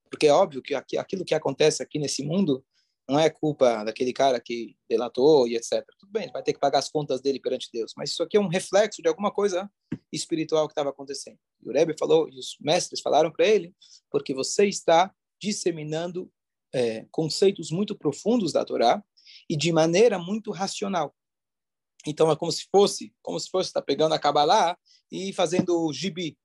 Porque 0.09 0.27
é 0.27 0.33
óbvio 0.33 0.61
que 0.61 0.73
aquilo 0.73 1.25
que 1.25 1.35
acontece 1.35 1.83
aqui 1.83 1.99
nesse 1.99 2.23
mundo 2.23 2.65
não 3.07 3.19
é 3.19 3.29
culpa 3.29 3.83
daquele 3.83 4.13
cara 4.13 4.39
que 4.39 4.75
delatou 4.87 5.47
e 5.47 5.55
etc. 5.55 5.83
Tudo 5.99 6.11
bem, 6.11 6.23
ele 6.23 6.31
vai 6.31 6.43
ter 6.43 6.53
que 6.53 6.59
pagar 6.59 6.79
as 6.79 6.89
contas 6.89 7.19
dele 7.21 7.39
perante 7.39 7.69
Deus, 7.73 7.93
mas 7.97 8.11
isso 8.11 8.21
aqui 8.21 8.37
é 8.37 8.39
um 8.39 8.47
reflexo 8.47 9.01
de 9.01 9.07
alguma 9.07 9.31
coisa 9.31 9.69
espiritual 10.11 10.67
que 10.67 10.73
estava 10.73 10.91
acontecendo. 10.91 11.37
E 11.61 11.69
o 11.69 11.73
Rebbe 11.73 11.95
falou, 11.97 12.29
e 12.29 12.37
os 12.37 12.55
mestres 12.61 13.01
falaram 13.01 13.31
para 13.31 13.47
ele, 13.47 13.73
porque 14.11 14.33
você 14.33 14.67
está 14.67 15.13
disseminando 15.41 16.31
é, 16.73 17.07
conceitos 17.11 17.71
muito 17.71 17.97
profundos 17.97 18.53
da 18.53 18.63
Torá 18.63 19.03
e 19.49 19.57
de 19.57 19.71
maneira 19.71 20.19
muito 20.19 20.51
racional. 20.51 21.15
Então 22.05 22.31
é 22.31 22.35
como 22.35 22.51
se 22.51 22.67
fosse, 22.71 23.13
como 23.21 23.39
se 23.39 23.49
fosse 23.49 23.69
estar 23.69 23.81
tá 23.81 23.85
pegando 23.85 24.13
a 24.13 24.19
Kabbalah 24.19 24.77
e 25.11 25.33
fazendo 25.33 25.91
gibi, 25.93 26.37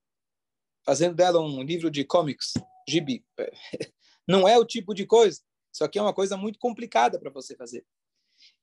fazendo 0.85 1.15
dela 1.15 1.41
um 1.41 1.63
livro 1.63 1.91
de 1.91 2.05
comics, 2.05 2.55
gibi. 2.89 3.25
Não 4.27 4.49
é 4.49 4.59
o 4.59 4.65
tipo 4.65 4.95
de 4.95 5.07
coisa. 5.07 5.41
Isso 5.73 5.85
aqui 5.85 5.99
é 5.99 6.03
uma 6.03 6.15
coisa 6.15 6.37
muito 6.37 6.59
complicada 6.59 7.19
para 7.19 7.31
você 7.31 7.57
fazer. 7.57 7.85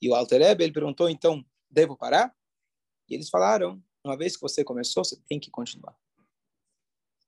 E 0.02 0.10
o 0.10 0.16
Alter 0.16 0.42
Ebe, 0.42 0.64
ele 0.64 0.74
perguntou, 0.74 1.10
então, 1.10 1.46
devo 1.70 1.96
parar? 1.96 2.34
E 3.10 3.14
eles 3.14 3.30
falaram, 3.30 3.82
uma 4.04 4.18
vez 4.18 4.36
que 4.36 4.42
você 4.42 4.64
começou, 4.64 5.04
você 5.04 5.20
tem 5.28 5.40
que 5.40 5.52
continuar. 5.52 5.96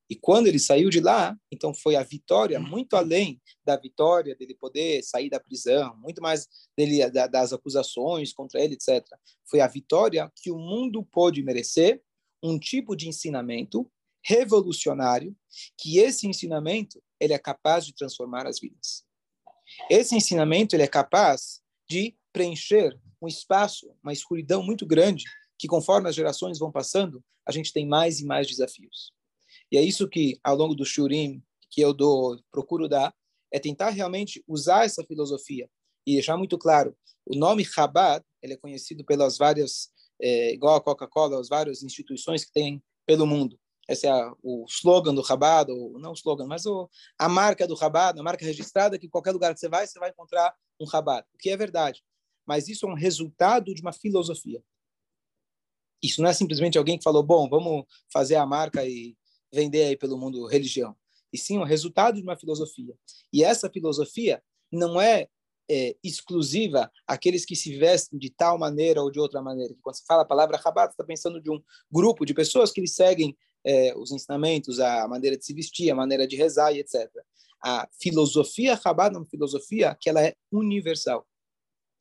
E 0.09 0.15
quando 0.15 0.47
ele 0.47 0.59
saiu 0.59 0.89
de 0.89 0.99
lá, 0.99 1.35
então 1.51 1.73
foi 1.73 1.95
a 1.95 2.03
vitória 2.03 2.59
muito 2.59 2.95
além 2.95 3.41
da 3.65 3.77
vitória 3.77 4.35
dele 4.35 4.55
poder 4.55 5.01
sair 5.03 5.29
da 5.29 5.39
prisão, 5.39 5.95
muito 5.97 6.21
mais 6.21 6.47
dele 6.77 7.09
das 7.09 7.53
acusações 7.53 8.33
contra 8.33 8.61
ele, 8.61 8.75
etc. 8.75 9.05
Foi 9.49 9.59
a 9.61 9.67
vitória 9.67 10.31
que 10.35 10.51
o 10.51 10.57
mundo 10.57 11.03
pôde 11.03 11.41
merecer, 11.41 12.01
um 12.43 12.59
tipo 12.59 12.95
de 12.95 13.07
ensinamento 13.07 13.89
revolucionário, 14.25 15.35
que 15.77 15.99
esse 15.99 16.27
ensinamento 16.27 17.01
ele 17.19 17.33
é 17.33 17.39
capaz 17.39 17.85
de 17.85 17.93
transformar 17.93 18.45
as 18.45 18.59
vidas. 18.59 19.05
Esse 19.89 20.15
ensinamento 20.15 20.75
ele 20.75 20.83
é 20.83 20.87
capaz 20.87 21.61
de 21.89 22.15
preencher 22.31 22.99
um 23.21 23.27
espaço, 23.27 23.89
uma 24.03 24.11
escuridão 24.11 24.61
muito 24.61 24.85
grande, 24.85 25.23
que 25.57 25.67
conforme 25.67 26.09
as 26.09 26.15
gerações 26.15 26.59
vão 26.59 26.71
passando, 26.71 27.23
a 27.45 27.51
gente 27.51 27.71
tem 27.71 27.87
mais 27.87 28.19
e 28.19 28.25
mais 28.25 28.47
desafios. 28.47 29.13
E 29.71 29.77
é 29.77 29.81
isso 29.81 30.07
que, 30.07 30.39
ao 30.43 30.55
longo 30.55 30.75
do 30.75 30.85
Shurim, 30.85 31.41
que 31.69 31.81
eu 31.81 31.93
dou, 31.93 32.39
procuro 32.51 32.87
dar, 32.87 33.13
é 33.51 33.59
tentar 33.59 33.89
realmente 33.89 34.43
usar 34.47 34.85
essa 34.85 35.03
filosofia 35.03 35.69
e 36.05 36.13
deixar 36.13 36.37
muito 36.37 36.57
claro. 36.57 36.95
O 37.25 37.35
nome 37.35 37.63
Chabad, 37.63 38.23
ele 38.41 38.53
é 38.53 38.57
conhecido 38.57 39.03
pelas 39.05 39.37
várias, 39.37 39.89
é, 40.21 40.53
igual 40.53 40.75
a 40.75 40.81
Coca-Cola, 40.81 41.39
as 41.39 41.47
várias 41.47 41.83
instituições 41.83 42.43
que 42.43 42.51
tem 42.51 42.83
pelo 43.05 43.25
mundo. 43.25 43.57
Esse 43.87 44.07
é 44.07 44.31
o 44.41 44.65
slogan 44.67 45.13
do 45.13 45.25
Chabad, 45.25 45.71
ou 45.71 45.99
não 45.99 46.11
o 46.11 46.15
slogan, 46.15 46.47
mas 46.47 46.65
o, 46.65 46.89
a 47.17 47.27
marca 47.27 47.67
do 47.67 47.75
Chabad, 47.75 48.17
a 48.17 48.23
marca 48.23 48.45
registrada, 48.45 48.97
que 48.97 49.09
qualquer 49.09 49.31
lugar 49.31 49.53
que 49.53 49.59
você 49.59 49.67
vai, 49.67 49.85
você 49.85 49.99
vai 49.99 50.09
encontrar 50.09 50.53
um 50.79 50.87
Chabad, 50.87 51.25
o 51.33 51.37
que 51.37 51.49
é 51.49 51.57
verdade. 51.57 52.01
Mas 52.45 52.67
isso 52.67 52.85
é 52.85 52.89
um 52.89 52.95
resultado 52.95 53.73
de 53.73 53.81
uma 53.81 53.93
filosofia. 53.93 54.63
Isso 56.01 56.21
não 56.21 56.29
é 56.29 56.33
simplesmente 56.33 56.77
alguém 56.77 56.97
que 56.97 57.03
falou, 57.03 57.23
bom, 57.23 57.47
vamos 57.49 57.85
fazer 58.11 58.35
a 58.35 58.45
marca 58.45 58.85
e 58.85 59.15
vender 59.53 59.83
aí 59.83 59.95
pelo 59.95 60.17
mundo 60.17 60.45
religião. 60.47 60.95
E 61.31 61.37
sim 61.37 61.57
o 61.57 61.63
resultado 61.63 62.15
de 62.15 62.23
uma 62.23 62.35
filosofia. 62.35 62.95
E 63.31 63.43
essa 63.43 63.69
filosofia 63.69 64.41
não 64.71 64.99
é, 64.99 65.27
é 65.69 65.95
exclusiva 66.03 66.91
àqueles 67.07 67.45
que 67.45 67.55
se 67.55 67.77
vestem 67.77 68.17
de 68.17 68.29
tal 68.29 68.57
maneira 68.57 69.01
ou 69.01 69.11
de 69.11 69.19
outra 69.19 69.41
maneira. 69.41 69.75
Quando 69.81 69.95
você 69.95 70.03
fala 70.07 70.23
a 70.23 70.25
palavra 70.25 70.57
Rabat, 70.57 70.91
está 70.91 71.03
pensando 71.03 71.39
de 71.39 71.51
um 71.51 71.61
grupo 71.91 72.25
de 72.25 72.33
pessoas 72.33 72.71
que 72.71 72.81
eles 72.81 72.95
seguem 72.95 73.37
é, 73.65 73.95
os 73.95 74.11
ensinamentos, 74.11 74.79
a 74.79 75.07
maneira 75.07 75.37
de 75.37 75.45
se 75.45 75.53
vestir, 75.53 75.89
a 75.89 75.95
maneira 75.95 76.27
de 76.27 76.35
rezar 76.35 76.73
e 76.73 76.79
etc. 76.79 77.09
A 77.63 77.87
filosofia 77.99 78.75
Rabat 78.75 79.15
é 79.15 79.17
uma 79.17 79.25
filosofia 79.25 79.95
que 79.99 80.09
ela 80.09 80.21
é 80.21 80.35
universal 80.51 81.25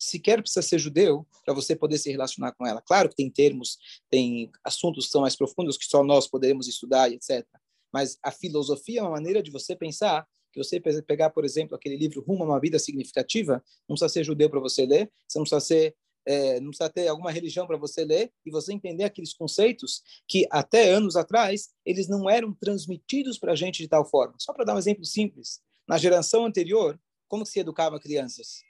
sequer 0.03 0.41
precisa 0.41 0.63
ser 0.63 0.79
judeu 0.79 1.27
para 1.45 1.55
você 1.55 1.77
poder 1.77 1.99
se 1.99 2.11
relacionar 2.11 2.53
com 2.53 2.67
ela. 2.67 2.83
Claro 2.83 3.09
que 3.09 3.15
tem 3.15 3.31
termos, 3.31 3.79
tem 4.11 4.51
assuntos 4.65 5.07
que 5.07 5.13
são 5.13 5.21
mais 5.21 5.37
profundos 5.37 5.77
que 5.77 5.85
só 5.85 6.03
nós 6.03 6.27
poderemos 6.27 6.67
estudar, 6.67 7.11
etc. 7.11 7.47
Mas 7.93 8.19
a 8.23 8.31
filosofia 8.31 9.01
é 9.01 9.03
uma 9.03 9.13
maneira 9.13 9.43
de 9.43 9.51
você 9.51 9.77
pensar 9.77 10.27
que 10.53 10.63
você 10.63 10.81
pegar, 10.81 11.31
por 11.31 11.45
exemplo, 11.45 11.75
aquele 11.75 11.97
livro 11.97 12.21
Rumo 12.21 12.43
a 12.43 12.47
uma 12.47 12.61
Vida 12.61 12.79
Significativa, 12.79 13.63
não 13.89 13.95
precisa 13.95 14.09
ser 14.09 14.25
judeu 14.25 14.51
para 14.51 14.61
você 14.61 14.85
ler, 14.85 15.11
você 15.27 15.39
não 15.39 15.45
precisa 15.45 15.61
ser 15.61 15.97
é, 16.25 16.61
não 16.61 16.69
precisa 16.69 16.89
ter 16.89 17.09
alguma 17.09 17.33
religião 17.33 17.67
para 17.67 17.77
você 17.77 18.05
ler 18.05 18.33
e 18.47 18.51
você 18.51 18.73
entender 18.73 19.03
aqueles 19.03 19.35
conceitos 19.35 20.03
que 20.29 20.47
até 20.53 20.91
anos 20.91 21.17
atrás 21.17 21.71
eles 21.85 22.07
não 22.07 22.31
eram 22.31 22.53
transmitidos 22.55 23.41
para 23.41 23.53
a 23.53 23.57
gente 23.57 23.83
de 23.83 23.89
tal 23.89 24.05
forma. 24.05 24.35
Só 24.39 24.53
para 24.53 24.65
dar 24.65 24.77
um 24.77 24.79
exemplo 24.79 25.05
simples, 25.05 25.61
na 25.89 25.99
geração 25.99 26.47
anterior, 26.47 26.97
como 27.27 27.45
se 27.45 27.59
educava 27.59 27.99
crianças? 27.99 28.63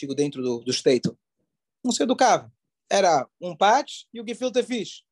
Digo, 0.00 0.14
dentro 0.14 0.42
do, 0.42 0.58
do 0.60 0.72
Staten, 0.72 1.16
não 1.84 1.92
se 1.92 2.02
educava. 2.02 2.52
Era 2.90 3.26
um 3.40 3.56
pat 3.56 4.06
e 4.12 4.20
o 4.20 4.26
gefilte 4.26 4.62
fish. 4.62 5.04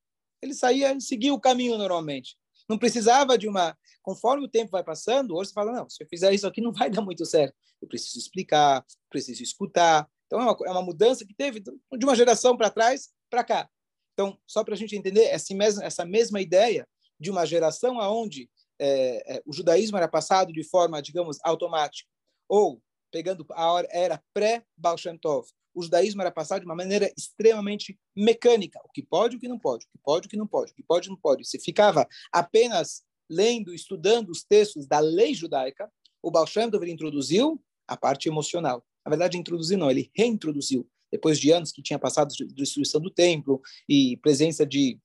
Ele 0.42 0.54
saía 0.54 0.92
e 0.92 1.00
seguia 1.00 1.32
o 1.32 1.40
caminho 1.40 1.78
normalmente. 1.78 2.36
Não 2.68 2.78
precisava 2.78 3.38
de 3.38 3.48
uma... 3.48 3.76
Conforme 4.02 4.44
o 4.44 4.48
tempo 4.48 4.70
vai 4.70 4.84
passando, 4.84 5.34
hoje 5.34 5.50
você 5.50 5.54
fala, 5.54 5.72
não, 5.72 5.88
se 5.88 6.02
eu 6.02 6.08
fizer 6.08 6.32
isso 6.32 6.46
aqui 6.46 6.60
não 6.60 6.72
vai 6.72 6.90
dar 6.90 7.02
muito 7.02 7.24
certo. 7.24 7.54
Eu 7.80 7.88
preciso 7.88 8.18
explicar, 8.18 8.84
preciso 9.10 9.42
escutar. 9.42 10.08
Então, 10.26 10.40
é 10.40 10.44
uma, 10.44 10.56
é 10.66 10.70
uma 10.70 10.82
mudança 10.82 11.26
que 11.26 11.34
teve 11.34 11.60
de 11.60 12.04
uma 12.04 12.14
geração 12.14 12.56
para 12.56 12.70
trás 12.70 13.10
para 13.30 13.44
cá. 13.44 13.68
Então, 14.12 14.38
só 14.46 14.64
para 14.64 14.74
a 14.74 14.76
gente 14.76 14.96
entender, 14.96 15.24
essa 15.24 15.54
mesma, 15.54 15.84
essa 15.84 16.04
mesma 16.04 16.40
ideia 16.40 16.88
de 17.20 17.30
uma 17.30 17.46
geração 17.46 18.00
aonde 18.00 18.50
é, 18.78 19.36
é, 19.36 19.42
o 19.46 19.52
judaísmo 19.52 19.96
era 19.96 20.08
passado 20.08 20.52
de 20.52 20.64
forma, 20.64 21.02
digamos, 21.02 21.38
automática, 21.42 22.08
ou 22.48 22.80
pegando 23.10 23.46
a 23.50 23.84
era 23.90 24.22
pré-Baal 24.32 24.98
Shem 24.98 25.16
Tov. 25.18 25.48
O 25.74 25.82
judaísmo 25.82 26.20
era 26.20 26.30
passado 26.30 26.60
de 26.60 26.66
uma 26.66 26.74
maneira 26.74 27.12
extremamente 27.16 27.98
mecânica. 28.16 28.80
O 28.84 28.90
que 28.90 29.02
pode, 29.02 29.36
o 29.36 29.38
que 29.38 29.48
não 29.48 29.58
pode, 29.58 29.86
o 29.86 29.88
que 29.88 29.98
pode, 30.02 30.26
o 30.26 30.30
que 30.30 30.36
não 30.36 30.46
pode, 30.46 30.72
o 30.72 30.74
que 30.74 30.82
pode, 30.82 31.00
o 31.00 31.02
que 31.04 31.10
não 31.10 31.20
pode. 31.20 31.44
Se 31.46 31.58
ficava 31.58 32.06
apenas 32.32 33.02
lendo, 33.30 33.74
estudando 33.74 34.30
os 34.30 34.42
textos 34.42 34.86
da 34.86 34.98
lei 34.98 35.34
judaica, 35.34 35.90
o 36.22 36.30
Baal 36.30 36.46
Shem 36.46 36.70
Tov 36.70 36.88
introduziu 36.90 37.62
a 37.86 37.96
parte 37.96 38.28
emocional. 38.28 38.84
Na 39.04 39.10
verdade, 39.10 39.38
introduziu 39.38 39.78
não, 39.78 39.90
ele 39.90 40.10
reintroduziu. 40.14 40.88
Depois 41.10 41.38
de 41.38 41.50
anos 41.50 41.72
que 41.72 41.82
tinha 41.82 41.98
passado 41.98 42.34
de 42.34 42.44
destruição 42.46 43.00
do 43.00 43.10
templo 43.10 43.62
e 43.88 44.18
presença 44.18 44.66
de 44.66 45.00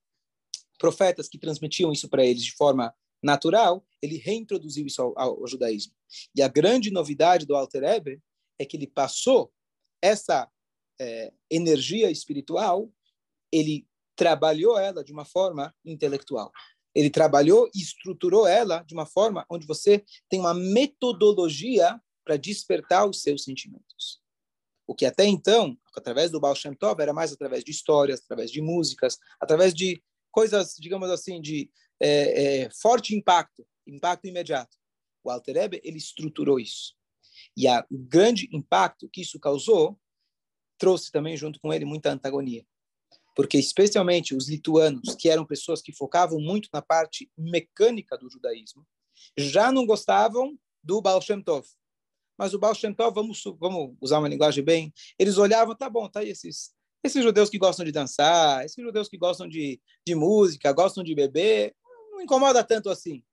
profetas 0.78 1.30
que 1.30 1.38
transmitiam 1.38 1.94
isso 1.94 2.10
para 2.10 2.26
eles 2.26 2.44
de 2.44 2.54
forma 2.54 2.94
natural, 3.24 3.86
ele 4.02 4.18
reintroduziu 4.18 4.86
isso 4.86 5.02
ao, 5.02 5.18
ao, 5.18 5.48
judaísmo. 5.48 5.94
E 6.36 6.42
a 6.42 6.48
grande 6.48 6.92
novidade 6.92 7.46
do 7.46 7.56
Alter 7.56 7.84
Eber 7.84 8.22
é 8.60 8.66
que 8.66 8.76
ele 8.76 8.88
passou 8.88 9.52
essa 10.02 10.50
é, 11.00 11.32
energia 11.50 12.12
espiritual, 12.12 12.92
ele 13.52 13.88
trabalhou 14.16 14.78
ela 14.78 15.04
de 15.04 15.14
uma 15.14 15.26
forma 15.26 15.74
intelectual. 15.86 16.52
Ele 16.94 17.10
trabalhou 17.10 17.70
e 17.74 17.82
estruturou 17.82 18.46
ela 18.46 18.84
de 18.84 18.94
uma 18.94 19.06
forma 19.06 19.46
onde 19.50 19.66
você 19.66 20.04
tem 20.30 20.40
uma 20.40 20.54
metodologia 20.54 22.00
para 22.24 22.38
despertar 22.38 23.10
os 23.10 23.22
seus 23.22 23.44
sentimentos. 23.44 24.22
O 24.86 24.94
que 24.94 25.06
até 25.06 25.26
então, 25.26 25.78
através 25.96 26.30
do 26.30 26.40
Baal 26.40 26.56
Shem 26.56 26.74
Tov, 26.74 27.02
era 27.02 27.14
mais 27.14 27.32
através 27.32 27.64
de 27.64 27.72
histórias, 27.72 28.22
através 28.22 28.52
de 28.52 28.62
músicas, 28.62 29.18
através 29.40 29.74
de 29.74 30.04
coisas, 30.32 30.76
digamos 30.78 31.10
assim, 31.10 31.42
de 31.42 31.72
é, 32.00 32.64
é, 32.64 32.70
forte 32.70 33.16
impacto, 33.16 33.66
impacto 33.88 34.28
imediato. 34.28 34.78
O 35.24 35.30
Alter 35.30 35.58
Ebe, 35.58 35.82
ele 35.84 35.98
estruturou 35.98 36.60
isso. 36.60 36.96
E 37.56 37.68
a, 37.68 37.86
o 37.90 37.98
grande 37.98 38.50
impacto 38.52 39.10
que 39.10 39.22
isso 39.22 39.40
causou 39.40 40.00
trouxe 40.78 41.12
também 41.12 41.38
junto 41.38 41.60
com 41.60 41.74
ele 41.74 41.86
muita 41.86 42.12
antagonia. 42.12 42.66
Porque 43.36 43.58
especialmente 43.58 44.36
os 44.36 44.50
lituanos, 44.50 45.16
que 45.16 45.30
eram 45.30 45.46
pessoas 45.46 45.82
que 45.82 45.94
focavam 45.94 46.40
muito 46.40 46.70
na 46.74 46.82
parte 46.82 47.32
mecânica 47.38 48.18
do 48.18 48.30
judaísmo, 48.30 48.86
já 49.38 49.72
não 49.72 49.86
gostavam 49.86 50.58
do 50.84 51.02
Baal 51.02 51.22
Shem 51.22 51.42
Tov. 51.42 51.66
Mas 52.38 52.54
o 52.54 52.60
Baal 52.60 52.76
Shem 52.76 52.94
Tov, 52.94 53.14
vamos, 53.14 53.42
vamos 53.60 53.96
usar 54.02 54.20
uma 54.20 54.28
linguagem 54.28 54.64
bem, 54.64 54.94
eles 55.18 55.38
olhavam, 55.38 55.76
tá 55.76 55.90
bom, 55.90 56.10
tá 56.10 56.20
aí 56.20 56.30
esses, 56.30 56.74
esses 57.04 57.24
judeus 57.24 57.50
que 57.50 57.58
gostam 57.58 57.86
de 57.86 57.92
dançar, 57.92 58.66
esses 58.66 58.84
judeus 58.84 59.08
que 59.08 59.18
gostam 59.18 59.48
de, 59.48 59.80
de 60.06 60.16
música, 60.16 60.72
gostam 60.72 61.04
de 61.04 61.16
beber, 61.16 61.76
incomoda 62.24 62.64
tanto 62.64 62.90
assim. 62.90 63.24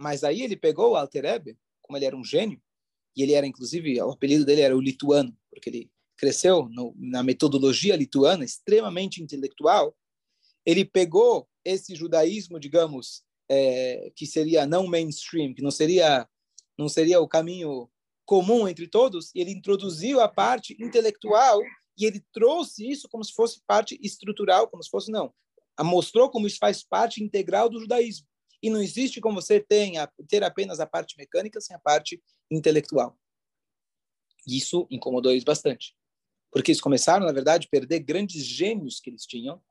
Mas 0.00 0.22
aí 0.22 0.42
ele 0.42 0.56
pegou 0.56 0.92
o 0.92 0.96
Alter 0.96 1.24
Ebe, 1.24 1.58
como 1.82 1.96
ele 1.96 2.04
era 2.04 2.16
um 2.16 2.24
gênio, 2.24 2.60
e 3.16 3.22
ele 3.22 3.32
era, 3.32 3.46
inclusive, 3.46 4.00
o 4.00 4.10
apelido 4.10 4.44
dele 4.44 4.60
era 4.60 4.76
o 4.76 4.80
lituano, 4.80 5.36
porque 5.50 5.70
ele 5.70 5.90
cresceu 6.16 6.68
no, 6.68 6.94
na 6.96 7.22
metodologia 7.22 7.96
lituana, 7.96 8.44
extremamente 8.44 9.22
intelectual. 9.22 9.96
Ele 10.64 10.84
pegou 10.84 11.48
esse 11.64 11.94
judaísmo, 11.94 12.60
digamos, 12.60 13.22
é, 13.48 14.12
que 14.14 14.26
seria 14.26 14.66
não 14.66 14.86
mainstream, 14.86 15.54
que 15.54 15.62
não 15.62 15.70
seria 15.70 16.28
não 16.76 16.88
seria 16.88 17.20
o 17.20 17.26
caminho 17.26 17.90
comum 18.24 18.68
entre 18.68 18.86
todos, 18.86 19.32
e 19.34 19.40
ele 19.40 19.50
introduziu 19.50 20.20
a 20.20 20.28
parte 20.28 20.76
intelectual 20.80 21.60
e 21.98 22.04
ele 22.04 22.24
trouxe 22.32 22.88
isso 22.88 23.08
como 23.08 23.24
se 23.24 23.32
fosse 23.32 23.60
parte 23.66 23.98
estrutural, 24.00 24.68
como 24.68 24.82
se 24.82 24.88
fosse 24.88 25.10
não, 25.10 25.34
mostrou 25.84 26.30
como 26.30 26.46
isso 26.46 26.58
faz 26.58 26.82
parte 26.82 27.22
integral 27.22 27.68
do 27.68 27.80
judaísmo. 27.80 28.26
E 28.62 28.70
não 28.70 28.82
existe 28.82 29.20
como 29.20 29.40
você 29.40 29.60
tenha, 29.60 30.10
ter 30.28 30.42
apenas 30.42 30.80
a 30.80 30.86
parte 30.86 31.16
mecânica 31.16 31.60
sem 31.60 31.76
a 31.76 31.78
parte 31.78 32.22
intelectual. 32.50 33.16
Isso 34.46 34.86
incomodou 34.90 35.30
eles 35.30 35.44
bastante. 35.44 35.94
Porque 36.50 36.70
eles 36.70 36.80
começaram, 36.80 37.26
na 37.26 37.32
verdade, 37.32 37.66
a 37.66 37.70
perder 37.70 38.00
grandes 38.00 38.44
gênios 38.44 39.00
que 39.00 39.10
eles 39.10 39.24
tinham, 39.26 39.62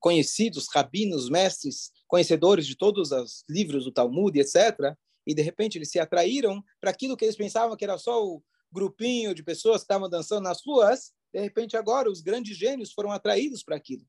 conhecidos, 0.00 0.68
rabinos, 0.68 1.30
mestres, 1.30 1.90
conhecedores 2.06 2.66
de 2.66 2.76
todos 2.76 3.10
os 3.10 3.44
livros 3.48 3.84
do 3.84 3.92
Talmud, 3.92 4.38
etc. 4.38 4.94
E, 5.26 5.34
de 5.34 5.40
repente, 5.40 5.78
eles 5.78 5.90
se 5.90 5.98
atraíram 5.98 6.62
para 6.80 6.90
aquilo 6.90 7.16
que 7.16 7.24
eles 7.24 7.36
pensavam 7.36 7.76
que 7.76 7.84
era 7.84 7.96
só 7.96 8.22
o 8.22 8.42
grupinho 8.70 9.34
de 9.34 9.42
pessoas 9.42 9.78
que 9.78 9.84
estavam 9.84 10.10
dançando 10.10 10.42
nas 10.42 10.60
ruas. 10.62 11.12
De 11.32 11.40
repente, 11.40 11.76
agora, 11.76 12.10
os 12.10 12.20
grandes 12.20 12.56
gênios 12.58 12.92
foram 12.92 13.12
atraídos 13.12 13.62
para 13.62 13.76
aquilo. 13.76 14.06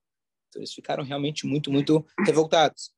Eles 0.60 0.74
ficaram 0.74 1.04
realmente 1.04 1.46
muito, 1.46 1.72
muito 1.72 2.06
revoltados. 2.26 2.92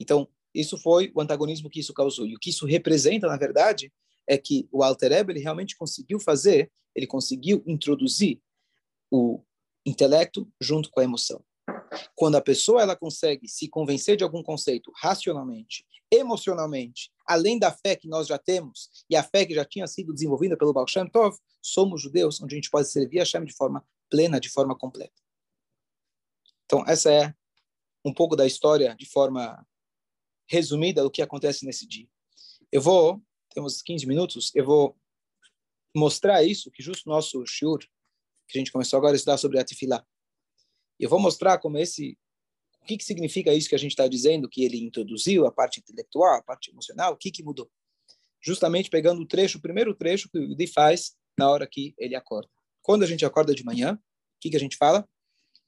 Então, 0.00 0.28
isso 0.54 0.78
foi 0.78 1.10
o 1.14 1.20
antagonismo 1.20 1.68
que 1.68 1.80
isso 1.80 1.92
causou. 1.92 2.26
E 2.26 2.34
o 2.34 2.38
que 2.38 2.50
isso 2.50 2.66
representa, 2.66 3.26
na 3.26 3.36
verdade, 3.36 3.92
é 4.26 4.38
que 4.38 4.68
o 4.72 4.82
Alter 4.82 5.12
Ego, 5.12 5.30
ele 5.30 5.40
realmente 5.40 5.76
conseguiu 5.76 6.20
fazer, 6.20 6.70
ele 6.94 7.06
conseguiu 7.06 7.62
introduzir 7.66 8.40
o 9.10 9.42
intelecto 9.84 10.48
junto 10.60 10.90
com 10.90 11.00
a 11.00 11.04
emoção. 11.04 11.44
Quando 12.14 12.36
a 12.36 12.40
pessoa 12.40 12.82
ela 12.82 12.96
consegue 12.96 13.48
se 13.48 13.68
convencer 13.68 14.16
de 14.16 14.24
algum 14.24 14.42
conceito 14.42 14.90
racionalmente, 14.96 15.84
emocionalmente, 16.10 17.10
além 17.26 17.58
da 17.58 17.72
fé 17.72 17.96
que 17.96 18.08
nós 18.08 18.26
já 18.26 18.38
temos 18.38 18.88
e 19.08 19.16
a 19.16 19.22
fé 19.22 19.44
que 19.44 19.54
já 19.54 19.64
tinha 19.64 19.86
sido 19.86 20.12
desenvolvida 20.12 20.56
pelo 20.56 20.72
Baal 20.72 20.86
Shem 20.86 21.08
Tov, 21.08 21.36
somos 21.60 22.02
judeus, 22.02 22.40
onde 22.40 22.54
a 22.54 22.56
gente 22.56 22.70
pode 22.70 22.88
servir 22.88 23.18
a 23.18 23.22
Hashem 23.22 23.44
de 23.44 23.54
forma 23.54 23.84
plena, 24.10 24.38
de 24.40 24.48
forma 24.48 24.76
completa. 24.76 25.23
Então, 26.74 26.84
essa 26.88 27.12
é 27.12 27.32
um 28.04 28.12
pouco 28.12 28.34
da 28.34 28.44
história 28.44 28.96
de 28.96 29.06
forma 29.06 29.64
resumida 30.48 31.04
do 31.04 31.10
que 31.10 31.22
acontece 31.22 31.64
nesse 31.64 31.86
dia. 31.86 32.08
Eu 32.72 32.82
vou, 32.82 33.22
temos 33.54 33.80
15 33.80 34.04
minutos, 34.06 34.50
eu 34.56 34.64
vou 34.64 34.98
mostrar 35.94 36.42
isso, 36.42 36.72
que 36.72 36.82
justo 36.82 37.08
nosso 37.08 37.46
shiur, 37.46 37.78
que 38.48 38.58
a 38.58 38.60
gente 38.60 38.72
começou 38.72 38.96
agora 38.96 39.12
a 39.12 39.16
estudar 39.16 39.38
sobre 39.38 39.60
a 39.60 39.64
Tifilá. 39.64 40.04
Eu 40.98 41.08
vou 41.08 41.20
mostrar 41.20 41.58
como 41.58 41.78
esse, 41.78 42.18
o 42.82 42.86
que, 42.86 42.96
que 42.96 43.04
significa 43.04 43.54
isso 43.54 43.68
que 43.68 43.76
a 43.76 43.78
gente 43.78 43.92
está 43.92 44.08
dizendo, 44.08 44.48
que 44.48 44.64
ele 44.64 44.84
introduziu, 44.84 45.46
a 45.46 45.52
parte 45.52 45.78
intelectual, 45.78 46.40
a 46.40 46.42
parte 46.42 46.72
emocional, 46.72 47.12
o 47.12 47.16
que, 47.16 47.30
que 47.30 47.44
mudou. 47.44 47.70
Justamente 48.42 48.90
pegando 48.90 49.22
o 49.22 49.26
trecho, 49.26 49.58
o 49.58 49.62
primeiro 49.62 49.94
trecho 49.94 50.28
que 50.28 50.38
o 50.38 50.42
Yudi 50.42 50.66
faz 50.66 51.14
na 51.38 51.48
hora 51.48 51.68
que 51.68 51.94
ele 51.96 52.16
acorda. 52.16 52.50
Quando 52.82 53.04
a 53.04 53.06
gente 53.06 53.24
acorda 53.24 53.54
de 53.54 53.64
manhã, 53.64 53.94
o 53.94 54.40
que, 54.40 54.50
que 54.50 54.56
a 54.56 54.60
gente 54.60 54.76
fala? 54.76 55.08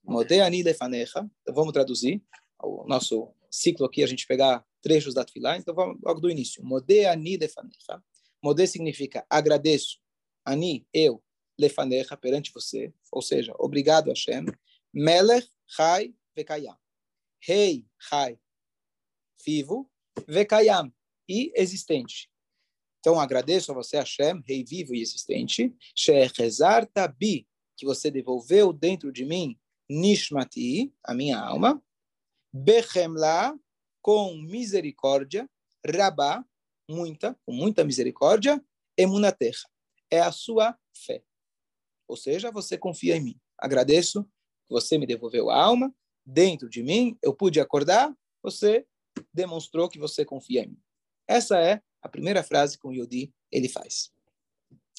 Modeani 0.06 0.62
lefanecha. 0.62 1.28
Então 1.42 1.54
vamos 1.54 1.72
traduzir 1.72 2.22
o 2.62 2.86
nosso 2.86 3.32
ciclo 3.50 3.86
aqui, 3.86 4.02
a 4.02 4.06
gente 4.06 4.26
pegar 4.26 4.64
trechos 4.80 5.14
da 5.14 5.24
Tfilá. 5.24 5.56
Então 5.56 5.74
vamos 5.74 5.98
logo 6.02 6.20
do 6.20 6.30
início. 6.30 6.64
Modeani 6.64 7.36
lefanecha. 7.36 8.02
Mode 8.42 8.66
significa 8.66 9.26
agradeço. 9.28 9.98
Ani, 10.44 10.86
eu, 10.92 11.22
lefanecha, 11.58 12.16
perante 12.16 12.52
você. 12.52 12.92
Ou 13.10 13.20
seja, 13.20 13.54
obrigado, 13.58 14.08
Hashem. 14.08 14.46
Melech, 14.92 15.48
Chai, 15.66 16.14
Vekayam. 16.34 16.76
Rei, 17.40 17.84
Chai, 17.98 18.38
vivo, 19.44 19.90
Vekayam, 20.26 20.92
e 21.28 21.52
existente. 21.54 22.30
Então, 23.00 23.20
agradeço 23.20 23.70
a 23.70 23.74
você, 23.74 23.96
Hashem, 23.96 24.42
rei 24.46 24.64
vivo 24.64 24.94
e 24.94 25.00
existente, 25.00 25.72
Shechezar 25.94 26.86
Tabi, 26.86 27.46
que 27.76 27.86
você 27.86 28.10
devolveu 28.10 28.72
dentro 28.72 29.12
de 29.12 29.24
mim, 29.24 29.58
Nishmati, 29.88 30.92
a 31.04 31.14
minha 31.14 31.38
alma, 31.38 31.82
Bechemla, 32.52 33.58
com 34.02 34.36
misericórdia, 34.36 35.48
Rabá, 35.84 36.44
muita, 36.88 37.38
com 37.44 37.52
muita 37.52 37.84
misericórdia, 37.84 38.64
Emunatecha, 38.96 39.68
é 40.10 40.20
a 40.20 40.32
sua 40.32 40.76
fé. 40.94 41.22
Ou 42.08 42.16
seja, 42.16 42.50
você 42.50 42.78
confia 42.78 43.16
em 43.16 43.20
mim. 43.20 43.40
Agradeço 43.58 44.24
que 44.66 44.70
você 44.72 44.96
me 44.96 45.06
devolveu 45.06 45.50
a 45.50 45.62
alma, 45.62 45.94
dentro 46.24 46.68
de 46.68 46.82
mim, 46.82 47.16
eu 47.22 47.34
pude 47.34 47.60
acordar, 47.60 48.12
você 48.42 48.86
demonstrou 49.32 49.88
que 49.88 49.98
você 49.98 50.24
confia 50.24 50.64
em 50.64 50.68
mim. 50.68 50.82
Essa 51.28 51.60
é 51.60 51.80
a 52.02 52.08
primeira 52.08 52.42
frase 52.42 52.78
que 52.78 52.86
o 52.86 52.92
Yodi 52.92 53.32
ele 53.50 53.68
faz. 53.68 54.12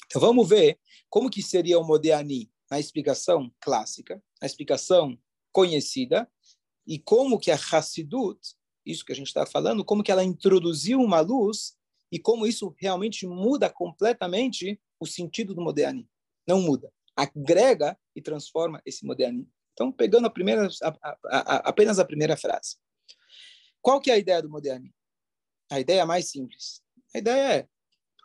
Então 0.06 0.20
vamos 0.20 0.48
ver 0.48 0.78
como 1.10 1.30
que 1.30 1.42
seria 1.42 1.78
o 1.78 1.84
Modeani 1.84 2.50
na 2.70 2.78
explicação 2.78 3.52
clássica, 3.60 4.22
na 4.40 4.46
explicação 4.46 5.18
conhecida, 5.52 6.30
e 6.86 6.98
como 6.98 7.38
que 7.38 7.50
a 7.50 7.56
Hassidut, 7.56 8.38
isso 8.84 9.04
que 9.04 9.12
a 9.12 9.14
gente 9.14 9.26
está 9.26 9.44
falando, 9.44 9.84
como 9.84 10.02
que 10.02 10.10
ela 10.10 10.24
introduziu 10.24 11.00
uma 11.00 11.20
luz 11.20 11.76
e 12.10 12.18
como 12.18 12.46
isso 12.46 12.74
realmente 12.78 13.26
muda 13.26 13.68
completamente 13.68 14.80
o 14.98 15.06
sentido 15.06 15.54
do 15.54 15.60
Modeani. 15.60 16.08
Não 16.46 16.60
muda, 16.60 16.90
agrega 17.14 17.98
e 18.16 18.22
transforma 18.22 18.80
esse 18.86 19.04
Modeani. 19.04 19.46
Então, 19.74 19.92
pegando 19.92 20.26
a 20.26 20.30
primeira, 20.30 20.68
a, 20.82 20.88
a, 20.88 21.18
a, 21.24 21.56
apenas 21.68 21.98
a 21.98 22.04
primeira 22.04 22.36
frase. 22.36 22.76
Qual 23.80 24.00
que 24.00 24.10
é 24.10 24.14
a 24.14 24.18
ideia 24.18 24.42
do 24.42 24.50
Modeani? 24.50 24.92
A 25.70 25.78
ideia 25.78 26.06
mais 26.06 26.30
simples. 26.30 26.82
A 27.14 27.18
ideia 27.18 27.58
é, 27.58 27.68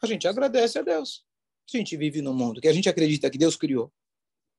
a 0.02 0.08
gente 0.08 0.28
agradece 0.28 0.80
a 0.80 0.82
Deus. 0.82 1.26
A 1.74 1.78
gente 1.78 1.96
vive 1.96 2.22
num 2.22 2.34
mundo 2.34 2.60
que 2.60 2.68
a 2.68 2.74
gente 2.74 2.90
acredita 2.90 3.30
que 3.30 3.38
Deus 3.38 3.56
criou. 3.56 3.94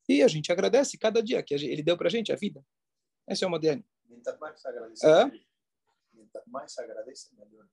E 0.09 0.23
a 0.23 0.29
gente 0.29 0.53
agradece 0.53 0.99
cada 0.99 1.23
dia 1.23 1.43
que 1.43 1.55
Ele 1.55 1.83
deu 1.83 1.97
para 1.97 2.09
a 2.09 2.11
gente 2.11 2.33
a 2.33 2.37
vida. 2.37 2.65
Esse 3.29 3.45
é 3.45 3.47
o 3.47 3.51
moderno. 3.51 3.85
Mientras 4.09 4.39
mais 4.39 4.65
agradece, 4.65 5.07
¿Ah? 5.07 5.31
mientras 6.13 6.47
mais 6.47 6.79
agradece, 6.79 7.35
melhor. 7.35 7.67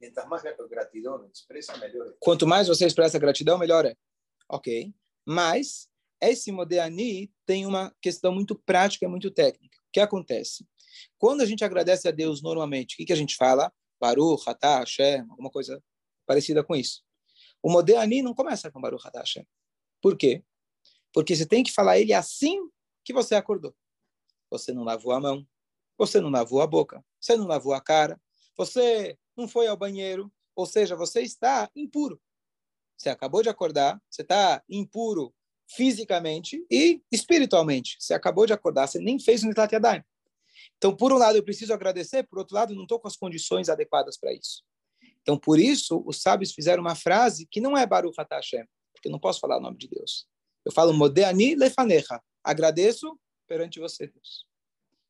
Mientras 0.00 0.26
mais 0.28 0.42
gratidão 0.42 1.30
expressa, 1.32 1.76
melhor. 1.78 2.14
Quanto 2.20 2.46
mais 2.46 2.68
você 2.68 2.86
expressa 2.86 3.18
gratidão, 3.18 3.58
melhor 3.58 3.86
é. 3.86 3.96
Ok. 4.48 4.94
Mas 5.24 5.88
esse 6.20 6.52
Modéani 6.52 7.32
tem 7.46 7.66
uma 7.66 7.94
questão 8.00 8.32
muito 8.32 8.54
prática, 8.54 9.08
muito 9.08 9.30
técnica. 9.30 9.78
O 9.78 9.92
que 9.92 10.00
acontece? 10.00 10.66
Quando 11.18 11.40
a 11.40 11.46
gente 11.46 11.64
agradece 11.64 12.06
a 12.08 12.10
Deus 12.10 12.42
normalmente, 12.42 12.94
o 12.94 12.96
que, 12.96 13.06
que 13.06 13.12
a 13.12 13.16
gente 13.16 13.36
fala? 13.36 13.72
Baruch, 14.00 14.48
Hatá, 14.48 14.80
Hashem, 14.80 15.20
alguma 15.30 15.50
coisa 15.50 15.82
parecida 16.26 16.62
com 16.62 16.76
isso. 16.76 17.02
O 17.62 17.70
Modéani 17.70 18.22
não 18.22 18.34
começa 18.34 18.70
com 18.70 18.80
Baruch, 18.80 19.06
Hatá, 19.06 19.20
Hashem. 19.20 19.46
Por 20.02 20.16
quê? 20.16 20.44
Porque 21.14 21.34
você 21.34 21.46
tem 21.46 21.62
que 21.62 21.72
falar 21.72 21.98
ele 21.98 22.12
assim 22.12 22.58
que 23.04 23.12
você 23.12 23.36
acordou. 23.36 23.74
Você 24.50 24.72
não 24.72 24.82
lavou 24.82 25.12
a 25.12 25.20
mão, 25.20 25.46
você 25.96 26.20
não 26.20 26.28
lavou 26.28 26.60
a 26.60 26.66
boca, 26.66 27.04
você 27.20 27.36
não 27.36 27.46
lavou 27.46 27.72
a 27.72 27.80
cara, 27.80 28.20
você 28.56 29.16
não 29.36 29.46
foi 29.46 29.68
ao 29.68 29.76
banheiro, 29.76 30.30
ou 30.56 30.66
seja, 30.66 30.96
você 30.96 31.22
está 31.22 31.70
impuro. 31.74 32.20
Você 32.96 33.08
acabou 33.08 33.42
de 33.42 33.48
acordar, 33.48 34.02
você 34.10 34.22
está 34.22 34.62
impuro 34.68 35.32
fisicamente 35.68 36.64
e 36.70 37.00
espiritualmente. 37.10 37.96
Você 38.00 38.12
acabou 38.12 38.44
de 38.44 38.52
acordar, 38.52 38.88
você 38.88 38.98
nem 38.98 39.18
fez 39.18 39.42
o 39.42 39.46
Nitlat 39.46 39.72
Yadayim. 39.72 40.02
Então, 40.76 40.94
por 40.96 41.12
um 41.12 41.16
lado, 41.16 41.36
eu 41.36 41.44
preciso 41.44 41.72
agradecer, 41.72 42.24
por 42.24 42.38
outro 42.38 42.54
lado, 42.54 42.74
não 42.74 42.82
estou 42.82 42.98
com 42.98 43.08
as 43.08 43.16
condições 43.16 43.68
adequadas 43.68 44.16
para 44.16 44.32
isso. 44.32 44.64
Então, 45.22 45.38
por 45.38 45.58
isso, 45.58 46.02
os 46.06 46.20
sábios 46.20 46.52
fizeram 46.52 46.82
uma 46.82 46.94
frase 46.94 47.46
que 47.46 47.60
não 47.60 47.76
é 47.76 47.86
Baruch 47.86 48.16
Hashem, 48.30 48.64
porque 48.92 49.08
eu 49.08 49.12
não 49.12 49.18
posso 49.18 49.40
falar 49.40 49.58
o 49.58 49.60
nome 49.60 49.78
de 49.78 49.88
Deus. 49.88 50.28
Eu 50.64 50.72
falo 50.72 50.92
Modeani 50.92 51.54
Lefanecha, 51.54 52.22
agradeço 52.42 53.18
perante 53.46 53.78
você, 53.78 54.06
Deus. 54.06 54.46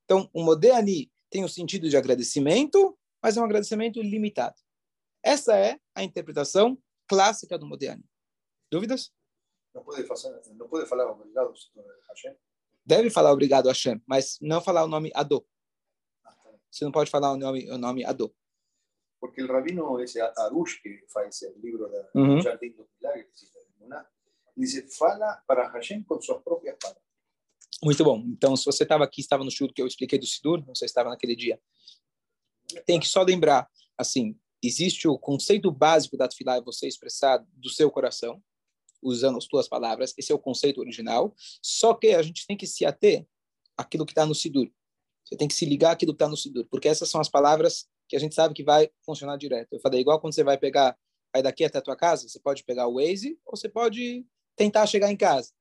Então, 0.05 0.29
o 0.33 0.43
Modeani 0.43 1.11
tem 1.31 1.45
o 1.45 1.49
sentido 1.49 1.89
de 1.89 1.97
agradecimento, 1.97 2.99
mas 3.23 3.37
é 3.37 3.41
um 3.41 3.45
agradecimento 3.45 4.01
limitado. 4.03 4.57
Essa 5.23 5.57
é 5.57 5.79
a 5.95 6.03
interpretação 6.03 6.79
clássica 7.07 7.59
do 7.59 7.67
Modeani. 7.67 8.05
Dúvidas? 8.71 9.13
Não 9.75 9.83
pode, 9.83 10.05
fazer, 10.05 10.41
não 10.55 10.69
pode 10.69 10.89
falar 10.89 11.11
obrigado 11.11 11.53
Hashem? 12.09 12.37
Deve 12.85 13.11
falar 13.11 13.33
obrigado 13.33 13.69
Hashem, 13.69 14.01
mas 14.07 14.39
não 14.41 14.61
falar 14.61 14.85
o 14.85 14.89
nome 14.89 15.11
Adô. 15.15 15.47
Você 16.71 16.85
não 16.85 16.93
pode 16.93 17.11
falar 17.11 17.33
o 17.33 17.37
nome, 17.37 17.71
o 17.71 17.79
nome 17.79 18.05
Adô. 18.05 18.35
Porque 19.21 19.43
o 19.43 19.47
rabino, 19.47 20.01
esse 20.01 20.21
Arush, 20.21 20.83
que 20.83 21.07
faz 21.09 21.41
o 21.43 21.59
livro 21.61 21.89
da 21.89 22.11
uhum. 22.15 22.41
Jardim 22.41 22.73
dos 22.73 22.89
Milagres, 23.01 23.29
diz, 24.57 24.97
fala 24.97 25.43
para 25.47 25.71
Hashem 25.73 26.03
com 26.03 26.21
suas 26.21 26.43
próprias 26.43 26.77
palavras. 26.81 27.03
Muito 27.83 28.05
bom. 28.05 28.19
Então, 28.29 28.57
se 28.57 28.65
você 28.65 28.85
estava 28.85 29.05
aqui, 29.05 29.21
estava 29.21 29.45
no 29.45 29.51
show 29.51 29.69
que 29.69 29.83
eu 29.83 29.87
expliquei 29.87 30.19
do 30.19 30.27
Sidur, 30.27 30.65
se 30.75 30.85
estava 30.85 31.11
naquele 31.11 31.37
dia, 31.37 31.61
tem 32.87 32.99
que 32.99 33.09
só 33.09 33.23
lembrar, 33.23 33.69
assim, 33.99 34.39
existe 34.63 35.07
o 35.07 35.19
conceito 35.19 35.71
básico 35.71 36.17
da 36.17 36.29
Tfilah, 36.29 36.57
é 36.57 36.61
você 36.63 36.87
expressar 36.87 37.45
do 37.53 37.69
seu 37.69 37.91
coração, 37.91 38.43
usando 39.03 39.37
as 39.37 39.47
tuas 39.47 39.69
palavras, 39.69 40.15
esse 40.17 40.33
é 40.33 40.35
o 40.35 40.39
conceito 40.39 40.81
original, 40.81 41.35
só 41.61 41.93
que 41.93 42.09
a 42.09 42.23
gente 42.23 42.47
tem 42.47 42.57
que 42.57 42.67
se 42.67 42.87
ater 42.87 43.27
àquilo 43.77 44.07
que 44.07 44.13
está 44.13 44.25
no 44.25 44.35
Sidur. 44.35 44.71
Você 45.25 45.37
tem 45.37 45.49
que 45.49 45.55
se 45.55 45.67
ligar 45.67 45.93
àquilo 45.93 46.13
que 46.13 46.17
está 46.17 46.29
no 46.29 46.37
Sidur, 46.37 46.67
porque 46.71 46.89
essas 46.89 47.11
são 47.11 47.21
as 47.21 47.29
palavras 47.29 47.87
que 48.09 48.17
a 48.17 48.19
gente 48.19 48.35
sabe 48.35 48.55
que 48.55 48.65
vai 48.65 48.91
funcionar 49.05 49.37
direto. 49.37 49.75
Eu 49.75 49.81
falei, 49.81 50.01
igual 50.01 50.21
quando 50.21 50.35
você 50.35 50.45
vai 50.45 50.57
pegar, 50.57 50.97
vai 51.33 51.43
daqui 51.43 51.65
até 51.65 51.79
a 51.79 51.83
tua 51.83 51.97
casa, 51.97 52.29
você 52.29 52.39
pode 52.41 52.65
pegar 52.65 52.87
o 52.87 52.95
Waze 52.95 53.39
ou 53.45 53.57
você 53.57 53.69
pode 53.69 54.27
tentar 54.57 54.87
chegar 54.87 55.11
em 55.11 55.17
casa. 55.17 55.53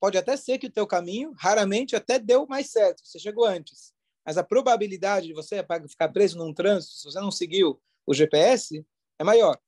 Pode 0.00 0.16
até 0.16 0.36
ser 0.36 0.58
que 0.58 0.66
o 0.66 0.72
teu 0.72 0.86
caminho, 0.86 1.32
raramente, 1.36 1.94
até 1.94 2.18
deu 2.18 2.46
mais 2.46 2.70
certo, 2.70 3.02
você 3.04 3.18
chegou 3.18 3.44
antes. 3.44 3.92
Mas 4.24 4.38
a 4.38 4.44
probabilidade 4.44 5.26
de 5.26 5.34
você 5.34 5.64
ficar 5.88 6.08
preso 6.08 6.38
num 6.38 6.54
trânsito, 6.54 6.94
se 6.94 7.04
você 7.04 7.20
não 7.20 7.30
seguiu 7.30 7.80
o 8.06 8.14
GPS, 8.14 8.84
é 9.18 9.24
maior. 9.24 9.58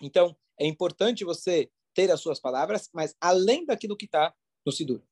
Então, 0.00 0.36
é 0.58 0.66
importante 0.66 1.24
você 1.24 1.70
ter 1.94 2.10
as 2.10 2.20
suas 2.20 2.38
palavras, 2.40 2.88
mas 2.92 3.14
além 3.20 3.64
daquilo 3.64 3.96
que 3.96 4.04
está 4.04 4.34
no 4.64 4.72
Sidur. 4.72 5.02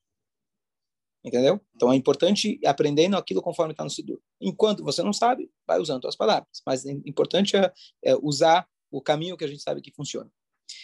Entendeu? 1.25 1.59
Então 1.75 1.91
é 1.91 1.97
importante 1.97 2.59
ir 2.63 2.67
aprendendo 2.67 3.17
aquilo 3.17 3.41
conforme 3.41 3.73
está 3.73 3.83
no 3.83 3.89
Sidur. 3.89 4.21
Enquanto 4.39 4.85
você 4.85 5.03
não 5.03 5.13
sabe, 5.13 5.51
vai 5.67 5.81
usando 5.81 6.07
as 6.07 6.15
palavras. 6.15 6.61
Mas 6.67 6.85
é 6.85 6.93
importante 7.07 7.57
é, 7.57 7.73
é 8.05 8.15
usar 8.17 8.69
o 8.91 9.01
caminho 9.01 9.37
que 9.37 9.45
a 9.45 9.49
gente 9.49 9.63
sabe 9.63 9.81
que 9.81 9.91
funciona. 9.91 10.31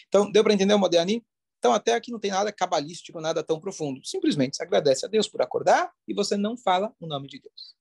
Então, 0.09 0.31
deu 0.33 0.43
para 0.43 0.55
entender 0.55 0.73
o 0.73 0.79
Modéani? 0.79 1.23
Então, 1.61 1.75
até 1.75 1.93
aqui 1.93 2.11
não 2.11 2.19
tem 2.19 2.31
nada 2.31 2.51
cabalístico, 2.51 3.21
nada 3.21 3.45
tão 3.45 3.61
profundo. 3.61 4.03
Simplesmente 4.03 4.57
se 4.57 4.63
agradece 4.63 5.05
a 5.05 5.09
Deus 5.09 5.29
por 5.29 5.43
acordar 5.43 5.93
e 6.09 6.15
você 6.15 6.35
não 6.35 6.57
fala 6.57 6.91
o 6.99 7.07
nome 7.07 7.29
de 7.29 7.39
Deus. 7.39 7.77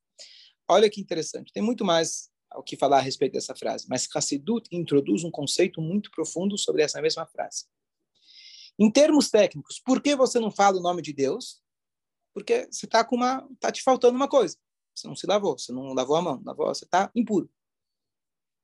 Olha 0.68 0.90
que 0.90 1.00
interessante. 1.00 1.54
Tem 1.54 1.64
muito 1.64 1.86
mais 1.86 2.30
o 2.56 2.62
que 2.62 2.76
falar 2.76 2.98
a 2.98 3.02
respeito 3.02 3.34
dessa 3.34 3.56
frase, 3.56 3.86
mas 3.88 4.06
Hassidut 4.14 4.68
introduz 4.70 5.24
um 5.24 5.32
conceito 5.32 5.82
muito 5.82 6.12
profundo 6.12 6.58
sobre 6.58 6.82
essa 6.82 7.02
mesma 7.02 7.26
frase. 7.26 7.68
Em 8.78 8.92
termos 8.92 9.30
técnicos, 9.30 9.80
por 9.80 10.02
que 10.02 10.14
você 10.14 10.40
não 10.40 10.52
fala 10.52 10.78
o 10.78 10.82
nome 10.82 11.02
de 11.02 11.14
Deus? 11.14 11.62
Porque 12.34 12.68
você 12.70 12.86
está 12.86 13.06
com 13.06 13.16
uma, 13.16 13.48
tá 13.62 13.72
te 13.72 13.82
faltando 13.82 14.18
uma 14.18 14.28
coisa. 14.28 14.58
Você 14.94 15.08
não 15.08 15.16
se 15.16 15.26
lavou, 15.26 15.58
você 15.58 15.72
não 15.72 15.94
lavou 15.94 16.18
a 16.18 16.22
mão, 16.22 16.42
lavou, 16.46 16.68
você 16.68 16.84
está 16.84 17.10
impuro. 17.16 17.50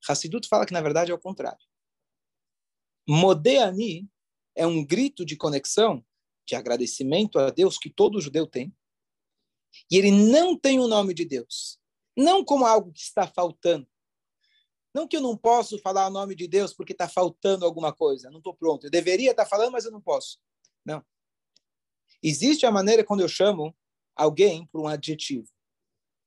Hassidut 0.09 0.45
fala 0.49 0.65
que, 0.65 0.73
na 0.73 0.81
verdade, 0.81 1.09
é 1.09 1.15
o 1.15 1.19
contrário. 1.19 1.65
Modeani 3.07 4.09
é 4.55 4.65
um 4.65 4.83
grito 4.83 5.25
de 5.25 5.35
conexão, 5.35 6.03
de 6.45 6.55
agradecimento 6.55 7.37
a 7.39 7.49
Deus 7.49 7.77
que 7.77 7.89
todo 7.89 8.21
judeu 8.21 8.47
tem. 8.47 8.73
E 9.91 9.97
ele 9.97 10.11
não 10.11 10.57
tem 10.57 10.79
o 10.79 10.87
nome 10.87 11.13
de 11.13 11.25
Deus. 11.25 11.79
Não 12.15 12.45
como 12.45 12.65
algo 12.65 12.93
que 12.93 13.01
está 13.01 13.27
faltando. 13.27 13.87
Não 14.93 15.07
que 15.07 15.17
eu 15.17 15.21
não 15.21 15.35
posso 15.35 15.77
falar 15.79 16.07
o 16.07 16.11
nome 16.11 16.35
de 16.35 16.47
Deus 16.47 16.73
porque 16.73 16.93
está 16.93 17.09
faltando 17.09 17.65
alguma 17.65 17.91
coisa. 17.91 18.29
Não 18.29 18.37
estou 18.37 18.53
pronto. 18.53 18.85
Eu 18.85 18.91
deveria 18.91 19.31
estar 19.31 19.45
falando, 19.45 19.73
mas 19.73 19.83
eu 19.83 19.91
não 19.91 19.99
posso. 19.99 20.39
Não. 20.85 21.03
Existe 22.23 22.65
a 22.65 22.71
maneira 22.71 23.03
quando 23.03 23.19
eu 23.19 23.27
chamo 23.27 23.75
alguém 24.15 24.65
por 24.67 24.79
um 24.79 24.87
adjetivo. 24.87 25.47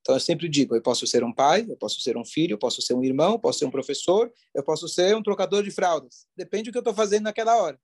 Então 0.03 0.15
eu 0.15 0.21
sempre 0.21 0.49
digo, 0.49 0.75
eu 0.75 0.83
posso 0.83 1.07
ser 1.07 1.25
um 1.25 1.33
pai, 1.33 1.67
eu 1.69 1.77
posso 1.77 2.01
ser 2.01 2.17
um 2.17 2.25
filho, 2.25 2.55
eu 2.55 2.59
posso 2.59 2.81
ser 2.83 2.95
um 2.95 3.03
irmão, 3.03 3.33
eu 3.33 3.39
posso 3.39 3.59
ser 3.59 3.65
um 3.65 3.71
professor, 3.71 4.33
eu 4.55 4.63
posso 4.63 4.89
ser 4.89 5.17
um 5.17 5.23
trocador 5.23 5.63
de 5.63 5.71
fraldas. 5.71 6.27
Depende 6.37 6.65
do 6.65 6.73
que 6.73 6.79
eu 6.79 6.81
estou 6.81 6.95
fazendo 6.95 7.25
naquela 7.25 7.57
hora. 7.57 7.81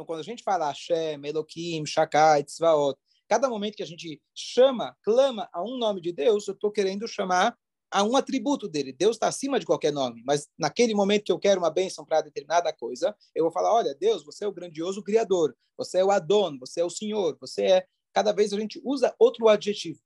Então 0.00 0.06
quando 0.06 0.20
a 0.20 0.24
gente 0.24 0.42
fala 0.42 0.68
Hashem, 0.68 1.20
Elohim, 1.26 1.84
Shakai, 1.84 2.42
Tzvaot, 2.42 2.98
cada 3.28 3.50
momento 3.50 3.76
que 3.76 3.82
a 3.82 3.86
gente 3.86 4.18
chama, 4.34 4.96
clama 5.02 5.46
a 5.52 5.62
um 5.62 5.76
nome 5.76 6.00
de 6.00 6.10
Deus, 6.10 6.48
eu 6.48 6.54
estou 6.54 6.72
querendo 6.72 7.06
chamar 7.06 7.54
a 7.90 8.02
um 8.02 8.16
atributo 8.16 8.66
dele. 8.66 8.94
Deus 8.94 9.16
está 9.16 9.28
acima 9.28 9.60
de 9.60 9.66
qualquer 9.66 9.92
nome, 9.92 10.22
mas 10.24 10.48
naquele 10.58 10.94
momento 10.94 11.24
que 11.24 11.32
eu 11.32 11.38
quero 11.38 11.60
uma 11.60 11.70
bênção 11.70 12.02
para 12.02 12.22
determinada 12.22 12.72
coisa, 12.72 13.14
eu 13.34 13.44
vou 13.44 13.52
falar: 13.52 13.74
olha, 13.74 13.94
Deus, 13.94 14.24
você 14.24 14.42
é 14.42 14.48
o 14.48 14.52
grandioso 14.52 15.02
Criador, 15.02 15.54
você 15.76 15.98
é 15.98 16.04
o 16.04 16.10
Adon, 16.10 16.58
você 16.58 16.80
é 16.80 16.84
o 16.84 16.88
Senhor, 16.88 17.36
você 17.38 17.66
é. 17.66 17.86
Cada 18.14 18.32
vez 18.32 18.54
a 18.54 18.58
gente 18.58 18.80
usa 18.82 19.14
outro 19.18 19.48
adjetivo. 19.48 20.00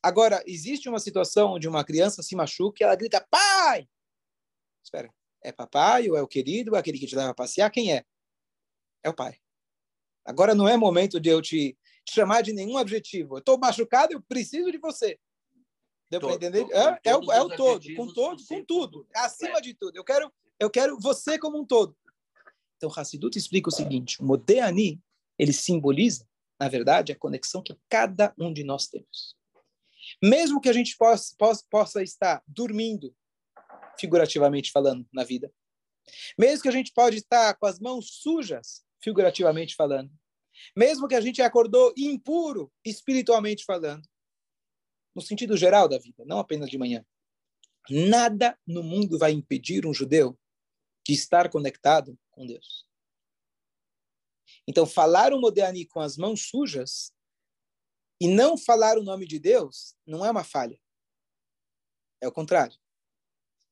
Agora, 0.00 0.40
existe 0.46 0.88
uma 0.88 1.00
situação 1.00 1.54
onde 1.54 1.66
uma 1.66 1.82
criança 1.82 2.22
se 2.22 2.36
machuca 2.36 2.76
e 2.80 2.84
ela 2.84 2.94
grita, 2.94 3.26
pai! 3.28 3.88
Espera, 4.84 5.12
é 5.42 5.50
papai 5.50 6.08
ou 6.08 6.16
é 6.16 6.22
o 6.22 6.28
querido, 6.28 6.70
ou 6.70 6.76
é 6.76 6.80
aquele 6.80 6.96
que 6.96 7.08
te 7.08 7.16
leva 7.16 7.30
a 7.30 7.34
passear? 7.34 7.68
Quem 7.72 7.92
é? 7.92 8.04
É 9.02 9.08
o 9.08 9.14
pai. 9.14 9.38
Agora 10.24 10.54
não 10.54 10.68
é 10.68 10.76
momento 10.76 11.20
de 11.20 11.28
eu 11.28 11.40
te, 11.40 11.78
te 12.04 12.14
chamar 12.14 12.42
de 12.42 12.52
nenhum 12.52 12.76
objetivo. 12.76 13.36
Eu 13.36 13.38
estou 13.38 13.58
machucado, 13.58 14.12
eu 14.12 14.22
preciso 14.22 14.70
de 14.70 14.78
você. 14.78 15.18
Deu 16.10 16.20
para 16.20 16.34
entender? 16.34 16.66
é, 16.70 17.10
é, 17.10 17.16
o, 17.16 17.32
é 17.32 17.42
o 17.42 17.48
todo, 17.56 17.94
com 17.96 18.12
todo, 18.12 18.46
com 18.46 18.64
tudo, 18.64 19.06
acima 19.14 19.60
de 19.60 19.74
tudo. 19.74 19.96
Eu 19.96 20.04
quero, 20.04 20.32
eu 20.58 20.70
quero 20.70 20.98
você 21.00 21.38
como 21.38 21.58
um 21.58 21.66
todo. 21.66 21.96
Então, 22.76 22.90
Hassidut 22.94 23.36
explica 23.36 23.68
o 23.68 23.72
seguinte: 23.72 24.20
o 24.20 24.24
Modeani, 24.24 25.00
ele 25.38 25.52
simboliza, 25.52 26.26
na 26.60 26.68
verdade, 26.68 27.12
a 27.12 27.18
conexão 27.18 27.62
que 27.62 27.76
cada 27.88 28.32
um 28.38 28.52
de 28.52 28.62
nós 28.62 28.86
temos. 28.86 29.36
Mesmo 30.22 30.60
que 30.60 30.68
a 30.68 30.72
gente 30.72 30.96
possa, 30.96 31.34
possa, 31.36 31.64
possa 31.68 32.02
estar 32.02 32.42
dormindo, 32.46 33.14
figurativamente 33.98 34.70
falando, 34.70 35.04
na 35.12 35.24
vida, 35.24 35.52
mesmo 36.38 36.62
que 36.62 36.68
a 36.68 36.72
gente 36.72 36.92
pode 36.92 37.16
estar 37.16 37.54
com 37.56 37.66
as 37.66 37.80
mãos 37.80 38.20
sujas, 38.22 38.85
figurativamente 39.06 39.76
falando, 39.76 40.10
mesmo 40.74 41.06
que 41.06 41.14
a 41.14 41.20
gente 41.20 41.40
acordou 41.40 41.94
impuro, 41.96 42.72
espiritualmente 42.84 43.64
falando, 43.64 44.04
no 45.14 45.22
sentido 45.22 45.56
geral 45.56 45.88
da 45.88 45.96
vida, 45.96 46.24
não 46.24 46.40
apenas 46.40 46.68
de 46.68 46.76
manhã, 46.76 47.06
nada 47.88 48.58
no 48.66 48.82
mundo 48.82 49.16
vai 49.16 49.30
impedir 49.30 49.86
um 49.86 49.94
judeu 49.94 50.36
de 51.06 51.12
estar 51.12 51.48
conectado 51.48 52.18
com 52.32 52.44
Deus. 52.44 52.84
Então, 54.66 54.84
falar 54.84 55.32
o 55.32 55.40
Modéani 55.40 55.86
com 55.86 56.00
as 56.00 56.16
mãos 56.16 56.48
sujas 56.48 57.12
e 58.20 58.26
não 58.26 58.58
falar 58.58 58.98
o 58.98 59.04
nome 59.04 59.24
de 59.24 59.38
Deus 59.38 59.94
não 60.04 60.26
é 60.26 60.30
uma 60.32 60.42
falha. 60.42 60.80
É 62.20 62.26
o 62.26 62.32
contrário. 62.32 62.76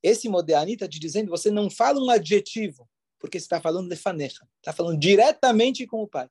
Esse 0.01 0.29
Modeani 0.29 0.75
está 0.75 0.87
te 0.87 1.01
dizendo, 1.01 1.31
você 1.31 1.51
não 1.51 1.69
fala 1.69 1.99
um 2.01 2.09
adjetivo, 2.09 2.89
porque 3.25 3.41
você 3.41 3.47
está 3.47 3.59
falando 3.59 3.89
lefanecha. 3.89 4.47
Está 4.59 4.71
falando 4.71 5.01
diretamente 5.01 5.87
com 5.87 6.03
o 6.03 6.07
Pai. 6.07 6.29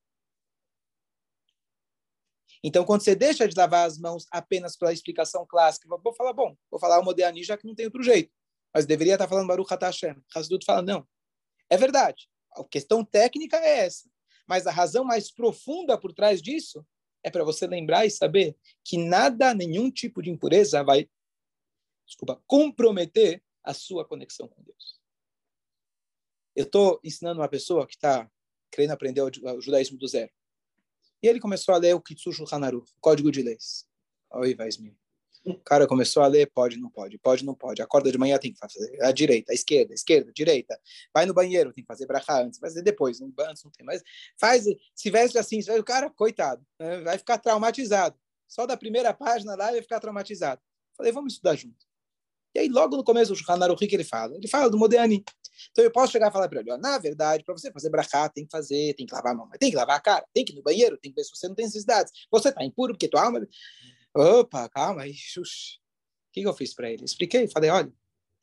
Então, 2.63 2.85
quando 2.85 3.01
você 3.01 3.15
deixa 3.15 3.47
de 3.47 3.57
lavar 3.57 3.87
as 3.87 3.97
mãos 3.97 4.27
apenas 4.29 4.77
pela 4.77 4.93
explicação 4.93 5.43
clássica, 5.43 5.89
vou 5.89 6.13
falar, 6.13 6.33
bom, 6.33 6.55
vou 6.69 6.79
falar 6.79 6.99
o 6.99 7.03
Modeani 7.03 7.43
já 7.43 7.57
que 7.57 7.65
não 7.65 7.73
tem 7.73 7.87
outro 7.87 8.03
jeito. 8.03 8.31
Mas 8.71 8.85
deveria 8.85 9.13
estar 9.13 9.27
falando 9.27 9.47
Baruch 9.47 9.73
Atah 9.73 9.87
Hashem. 9.87 10.23
Hasdut 10.35 10.63
fala, 10.63 10.83
não. 10.83 11.07
É 11.67 11.77
verdade. 11.77 12.29
A 12.51 12.63
questão 12.63 13.03
técnica 13.03 13.57
é 13.57 13.79
essa. 13.79 14.07
Mas 14.47 14.67
a 14.67 14.71
razão 14.71 15.03
mais 15.03 15.31
profunda 15.31 15.97
por 15.97 16.13
trás 16.13 16.43
disso 16.43 16.85
é 17.23 17.31
para 17.31 17.43
você 17.43 17.65
lembrar 17.65 18.05
e 18.05 18.11
saber 18.11 18.55
que 18.83 18.99
nada, 18.99 19.51
nenhum 19.55 19.89
tipo 19.89 20.21
de 20.21 20.29
impureza 20.29 20.83
vai, 20.83 21.09
desculpa, 22.05 22.39
comprometer 22.45 23.43
a 23.63 23.73
sua 23.73 24.05
conexão 24.05 24.47
com 24.47 24.61
Deus. 24.61 25.01
Eu 26.55 26.65
estou 26.65 26.99
ensinando 27.03 27.39
uma 27.41 27.49
pessoa 27.49 27.87
que 27.87 27.95
está 27.95 28.29
querendo 28.71 28.91
aprender 28.91 29.21
o 29.21 29.61
judaísmo 29.61 29.97
do 29.97 30.07
zero. 30.07 30.31
E 31.21 31.27
ele 31.27 31.39
começou 31.39 31.73
a 31.73 31.77
ler 31.77 31.95
o 31.95 32.01
Kitsushu 32.01 32.45
Hanaru, 32.51 32.83
Código 32.99 33.31
de 33.31 33.41
Leis. 33.41 33.85
Oi, 34.31 34.53
Vaismi. 34.53 34.95
O 35.45 35.55
cara 35.55 35.87
começou 35.87 36.23
a 36.23 36.27
ler, 36.27 36.49
pode, 36.51 36.77
não 36.77 36.89
pode, 36.89 37.17
pode, 37.17 37.43
não 37.43 37.53
pode. 37.53 37.81
Acorda 37.81 38.11
de 38.11 38.17
manhã, 38.17 38.37
tem 38.37 38.53
que 38.53 38.59
fazer 38.59 39.01
a 39.01 39.11
direita, 39.11 39.51
a 39.51 39.55
esquerda, 39.55 39.93
a 39.93 39.95
esquerda, 39.95 40.29
a 40.29 40.33
direita. 40.33 40.79
Vai 41.13 41.25
no 41.25 41.33
banheiro, 41.33 41.73
tem 41.73 41.83
que 41.83 41.87
fazer 41.87 42.05
brachá 42.05 42.41
antes, 42.41 42.59
fazer 42.59 42.81
depois, 42.81 43.19
antes 43.21 43.63
não 43.63 43.71
tem 43.71 43.85
mais. 43.85 44.01
Faz, 44.39 44.63
se 44.95 45.09
veste 45.09 45.37
assim, 45.37 45.59
o 45.77 45.83
cara, 45.83 46.09
coitado, 46.09 46.65
né, 46.79 47.01
vai 47.01 47.17
ficar 47.17 47.37
traumatizado. 47.37 48.17
Só 48.47 48.65
da 48.65 48.77
primeira 48.77 49.13
página 49.13 49.55
lá, 49.55 49.71
vai 49.71 49.81
ficar 49.81 49.99
traumatizado. 49.99 50.61
Falei, 50.95 51.11
vamos 51.11 51.33
estudar 51.33 51.55
junto. 51.55 51.85
E 52.55 52.59
aí, 52.59 52.69
logo 52.69 52.95
no 52.95 53.03
começo 53.03 53.31
do 53.31 53.35
Shulchan 53.35 53.63
Aruch, 53.63 53.87
que 53.87 53.95
ele 53.95 54.03
fala? 54.03 54.35
Ele 54.35 54.47
fala 54.47 54.69
do 54.69 54.77
Modéani. 54.77 55.23
Então, 55.71 55.83
eu 55.83 55.91
posso 55.91 56.11
chegar 56.11 56.29
e 56.29 56.31
falar 56.31 56.47
para 56.49 56.59
ele, 56.59 56.71
ó, 56.71 56.77
na 56.77 56.97
verdade, 56.97 57.43
para 57.43 57.57
você 57.57 57.71
fazer 57.71 57.89
brachá, 57.89 58.29
tem 58.29 58.45
que 58.45 58.51
fazer, 58.51 58.93
tem 58.95 59.05
que 59.05 59.13
lavar 59.13 59.33
a 59.33 59.35
mão, 59.35 59.49
tem 59.59 59.69
que 59.69 59.75
lavar 59.75 59.97
a 59.97 60.01
cara, 60.01 60.25
tem 60.33 60.43
que 60.43 60.53
ir 60.53 60.55
no 60.55 60.63
banheiro, 60.63 60.97
tem 60.97 61.11
que 61.11 61.15
ver 61.15 61.23
se 61.23 61.31
você 61.35 61.47
não 61.47 61.55
tem 61.55 61.65
necessidades. 61.65 62.11
Você 62.29 62.49
está 62.49 62.63
impuro 62.63 62.93
porque 62.93 63.07
tua 63.07 63.23
alma... 63.23 63.47
Opa, 64.15 64.69
calma 64.69 65.01
aí, 65.01 65.13
xuxa 65.13 65.83
que, 66.33 66.41
que 66.41 66.47
eu 66.47 66.53
fiz 66.53 66.73
para 66.73 66.91
ele? 66.91 67.05
Expliquei, 67.05 67.47
falei, 67.47 67.69
olha, 67.69 67.93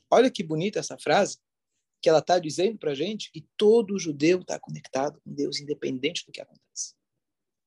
olha 0.08 0.30
que 0.30 0.42
bonita 0.42 0.78
essa 0.78 0.96
frase, 0.96 1.38
que 2.00 2.08
ela 2.08 2.20
está 2.20 2.38
dizendo 2.38 2.78
para 2.78 2.92
a 2.92 2.94
gente 2.94 3.30
que 3.30 3.46
todo 3.56 3.98
judeu 3.98 4.40
está 4.40 4.58
conectado 4.58 5.20
com 5.20 5.34
Deus, 5.34 5.60
independente 5.60 6.24
do 6.24 6.32
que 6.32 6.40
acontece. 6.40 6.94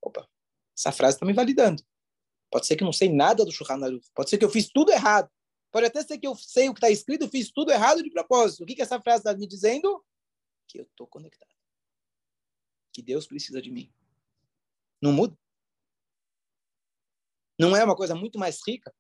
Opa, 0.02 0.28
essa 0.76 0.92
frase 0.92 1.18
está 1.18 1.26
me 1.26 1.34
validando. 1.34 1.84
Pode 2.50 2.66
ser 2.66 2.76
que 2.76 2.84
eu 2.84 2.86
não 2.86 2.94
sei 2.94 3.10
nada 3.14 3.44
do 3.44 3.52
Shulchan 3.52 3.80
pode 4.16 4.30
ser 4.30 4.38
que 4.38 4.46
eu 4.46 4.50
fiz 4.50 4.70
tudo 4.70 4.92
errado, 4.92 5.30
pode 5.74 5.88
até 5.88 6.02
ser 6.02 6.18
que 6.18 6.28
eu 6.28 6.36
sei 6.36 6.70
o 6.70 6.74
que 6.74 6.78
está 6.78 6.90
escrito, 6.90 7.28
fiz 7.28 7.52
tudo 7.52 7.72
errado 7.72 8.02
de 8.02 8.10
propósito. 8.10 8.64
O 8.64 8.66
que, 8.66 8.76
que 8.76 8.82
essa 8.82 9.02
frase 9.02 9.20
está 9.20 9.36
me 9.36 9.46
dizendo? 9.46 10.06
Que 10.70 10.80
eu 10.80 10.84
estou 10.84 11.06
conectado. 11.06 11.52
Que 12.94 13.02
Deus 13.02 13.28
precisa 13.28 13.62
de 13.62 13.70
mim. 13.70 13.92
Não 15.02 15.12
muda. 15.12 15.38
Não 17.60 17.76
é 17.76 17.84
uma 17.84 17.96
coisa 17.96 18.16
muito 18.16 18.40
mais 18.40 18.60
rica 18.66 18.94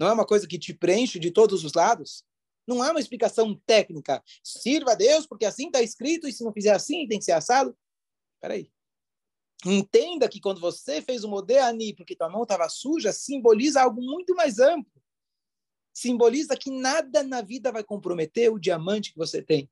não 0.00 0.08
é 0.08 0.12
uma 0.14 0.26
coisa 0.26 0.48
que 0.48 0.58
te 0.58 0.72
preenche 0.72 1.18
de 1.18 1.30
todos 1.30 1.62
os 1.62 1.74
lados? 1.74 2.24
Não 2.66 2.82
é 2.82 2.90
uma 2.90 3.00
explicação 3.00 3.54
técnica. 3.66 4.24
Sirva 4.42 4.92
a 4.92 4.94
Deus 4.94 5.26
porque 5.26 5.44
assim 5.44 5.66
está 5.66 5.82
escrito 5.82 6.26
e 6.26 6.32
se 6.32 6.42
não 6.42 6.54
fizer 6.54 6.72
assim 6.72 7.06
tem 7.06 7.18
que 7.18 7.24
ser 7.26 7.32
assado. 7.32 7.76
Espera 8.36 8.54
aí. 8.54 8.72
Entenda 9.66 10.26
que 10.26 10.40
quando 10.40 10.58
você 10.58 11.02
fez 11.02 11.22
o 11.22 11.28
Modeani 11.28 11.94
porque 11.94 12.16
tua 12.16 12.30
mão 12.30 12.44
estava 12.44 12.66
suja, 12.70 13.12
simboliza 13.12 13.82
algo 13.82 14.00
muito 14.00 14.34
mais 14.34 14.58
amplo. 14.58 14.99
Simboliza 15.92 16.56
que 16.56 16.70
nada 16.70 17.22
na 17.22 17.42
vida 17.42 17.72
vai 17.72 17.84
comprometer 17.84 18.50
o 18.50 18.58
diamante 18.58 19.12
que 19.12 19.18
você 19.18 19.42
tem. 19.42 19.68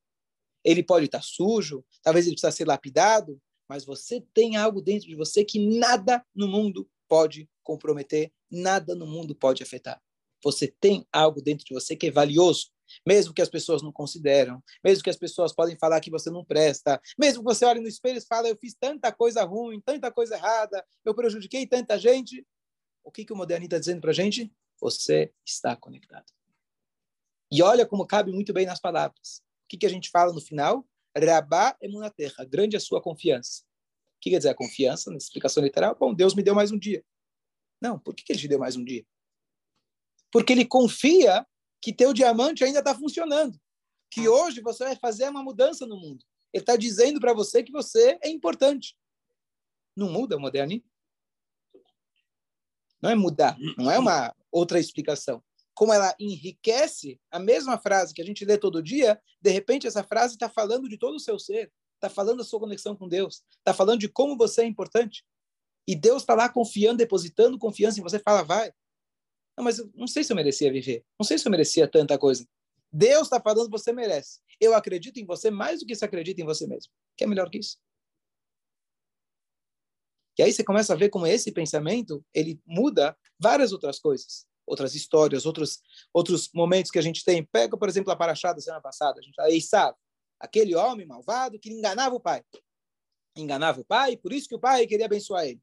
Ele 0.64 0.83
pode 0.83 1.07
estar 1.07 1.22
sujo, 1.22 1.85
talvez 2.02 2.26
ele 2.26 2.35
precisa 2.35 2.52
ser 2.52 2.66
lapidado, 2.66 3.40
mas 3.68 3.85
você 3.85 4.20
tem 4.35 4.57
algo 4.57 4.81
dentro 4.81 5.09
de 5.09 5.14
você 5.14 5.44
que 5.44 5.78
nada 5.78 6.24
no 6.35 6.48
mundo 6.48 6.88
pode 7.07 7.48
comprometer, 7.62 8.33
nada 8.50 8.94
no 8.94 9.07
mundo 9.07 9.35
pode 9.35 9.62
afetar. 9.62 10.00
Você 10.42 10.68
tem 10.81 11.07
algo 11.12 11.42
dentro 11.42 11.66
de 11.66 11.74
você 11.74 11.96
que 11.96 12.07
é 12.07 12.11
valioso, 12.11 12.70
mesmo 13.07 13.35
que 13.35 13.42
as 13.42 13.48
pessoas 13.48 13.83
não 13.83 13.92
consideram, 13.92 14.62
mesmo 14.83 15.02
que 15.02 15.11
as 15.11 15.16
pessoas 15.16 15.52
podem 15.52 15.76
falar 15.76 16.00
que 16.00 16.11
você 16.11 16.31
não 16.31 16.44
presta, 16.44 17.00
mesmo 17.18 17.42
que 17.42 17.44
você 17.44 17.64
olhe 17.64 17.81
no 17.81 17.88
espelho 17.88 18.18
e 18.18 18.26
fale, 18.26 18.50
eu 18.50 18.57
fiz 18.57 18.74
tanta 18.78 19.12
coisa 19.12 19.44
ruim, 19.44 19.81
tanta 19.81 20.11
coisa 20.11 20.37
errada, 20.37 20.85
eu 21.04 21.14
prejudiquei 21.14 21.66
tanta 21.66 21.98
gente. 21.98 22.46
O 23.04 23.11
que, 23.11 23.24
que 23.24 23.33
o 23.33 23.37
Moderni 23.37 23.66
está 23.66 23.78
dizendo 23.78 24.00
para 24.00 24.11
a 24.11 24.14
gente? 24.14 24.52
Você 24.80 25.32
está 25.44 25.76
conectado. 25.76 26.26
E 27.50 27.62
olha 27.62 27.86
como 27.86 28.06
cabe 28.06 28.32
muito 28.32 28.52
bem 28.52 28.66
nas 28.66 28.80
palavras. 28.80 29.42
O 29.64 29.68
que, 29.68 29.78
que 29.78 29.86
a 29.86 29.90
gente 29.90 30.10
fala 30.10 30.32
no 30.32 30.40
final? 30.40 30.86
Rabá 31.16 31.76
emunaterra, 31.80 32.44
grande 32.44 32.76
a 32.76 32.80
sua 32.80 33.02
confiança. 33.02 33.62
O 34.16 34.20
que 34.20 34.30
quer 34.30 34.38
dizer 34.38 34.50
a 34.50 34.54
confiança? 34.54 35.10
Na 35.10 35.16
explicação 35.16 35.62
literal, 35.62 35.96
bom, 35.98 36.14
Deus 36.14 36.34
me 36.34 36.42
deu 36.42 36.54
mais 36.54 36.70
um 36.70 36.78
dia. 36.78 37.04
Não, 37.80 37.98
por 37.98 38.14
que, 38.14 38.24
que 38.24 38.32
ele 38.32 38.40
te 38.40 38.48
deu 38.48 38.58
mais 38.58 38.76
um 38.76 38.84
dia? 38.84 39.06
porque 40.30 40.52
ele 40.52 40.64
confia 40.64 41.46
que 41.80 41.92
teu 41.92 42.12
diamante 42.12 42.64
ainda 42.64 42.80
está 42.80 42.94
funcionando, 42.94 43.58
que 44.10 44.28
hoje 44.28 44.60
você 44.60 44.84
vai 44.84 44.96
fazer 44.96 45.28
uma 45.28 45.42
mudança 45.42 45.86
no 45.86 45.96
mundo. 45.96 46.24
Ele 46.52 46.62
está 46.62 46.76
dizendo 46.76 47.20
para 47.20 47.32
você 47.32 47.62
que 47.62 47.72
você 47.72 48.18
é 48.22 48.28
importante. 48.28 48.96
Não 49.96 50.10
muda 50.10 50.36
o 50.36 50.40
modernismo? 50.40 50.88
Não 53.00 53.11
é 53.11 53.14
mudar, 53.14 53.56
não 53.76 53.90
é 53.90 53.98
uma 53.98 54.34
outra 54.50 54.78
explicação. 54.78 55.42
como 55.74 55.92
ela 55.92 56.12
enriquece 56.18 57.20
a 57.30 57.38
mesma 57.38 57.78
frase 57.78 58.12
que 58.12 58.20
a 58.20 58.24
gente 58.24 58.44
lê 58.44 58.58
todo 58.58 58.82
dia, 58.82 59.16
de 59.40 59.50
repente 59.50 59.87
essa 59.87 60.02
frase 60.02 60.34
está 60.34 60.48
falando 60.48 60.88
de 60.88 60.98
todo 60.98 61.14
o 61.14 61.20
seu 61.20 61.38
ser, 61.38 61.70
está 61.94 62.11
falando 62.11 62.38
da 62.38 62.44
sua 62.44 62.58
conexão 62.58 62.96
com 62.96 63.06
Deus, 63.06 63.44
está 63.58 63.72
falando 63.72 64.00
de 64.00 64.08
como 64.08 64.37
você 64.37 64.62
é 64.62 64.64
importante. 64.64 65.24
E 65.87 65.94
Deus 65.94 66.22
está 66.22 66.34
lá 66.34 66.48
confiando, 66.48 66.98
depositando 66.98 67.56
confiança 67.56 68.00
em 68.00 68.02
você, 68.02 68.18
fala, 68.18 68.42
vai. 68.42 68.72
Não, 69.56 69.62
mas 69.62 69.78
eu 69.78 69.88
não 69.94 70.08
sei 70.08 70.24
se 70.24 70.32
eu 70.32 70.37
merecia 70.37 70.72
viver, 70.72 71.04
não 71.16 71.24
sei 71.24 71.38
se 71.38 71.46
eu 71.46 71.50
merecia 71.50 71.87
tanta 71.87 72.18
coisa. 72.18 72.44
Deus 72.92 73.22
está 73.22 73.40
falando, 73.40 73.70
você 73.70 73.92
merece. 73.92 74.40
Eu 74.61 74.74
acredito 74.74 75.18
em 75.18 75.24
você 75.24 75.48
mais 75.48 75.78
do 75.78 75.87
que 75.87 75.94
você 75.94 76.04
acredita 76.04 76.40
em 76.40 76.44
você 76.44 76.66
mesmo. 76.66 76.90
Que 77.16 77.22
é 77.22 77.26
melhor 77.26 77.48
que 77.50 77.58
isso? 77.58 77.78
E 80.38 80.42
aí 80.42 80.53
você 80.53 80.62
começa 80.62 80.92
a 80.92 80.96
ver 80.96 81.09
como 81.09 81.27
esse 81.27 81.51
pensamento, 81.51 82.24
ele 82.33 82.61
muda 82.64 83.18
várias 83.40 83.72
outras 83.72 83.98
coisas, 83.98 84.46
outras 84.64 84.94
histórias, 84.94 85.44
outros 85.44 85.83
outros 86.14 86.48
momentos 86.55 86.92
que 86.92 86.98
a 86.98 87.03
gente 87.03 87.24
tem. 87.24 87.44
Pega, 87.44 87.77
por 87.77 87.88
exemplo, 87.88 88.12
a 88.12 88.16
paraxá 88.16 88.53
da 88.53 88.61
semana 88.61 88.81
passada, 88.81 89.18
a 89.18 89.22
gente 89.22 89.38
aí 89.40 89.61
sabe, 89.61 89.98
aquele 90.38 90.77
homem 90.77 91.07
malvado 91.07 91.59
que 91.59 91.70
enganava 91.70 92.14
o 92.14 92.20
pai. 92.20 92.44
Enganava 93.37 93.81
o 93.81 93.85
pai, 93.85 94.16
por 94.16 94.33
isso 94.33 94.48
que 94.48 94.55
o 94.55 94.61
pai 94.61 94.87
queria 94.87 95.07
abençoar 95.07 95.44
ele. 95.44 95.61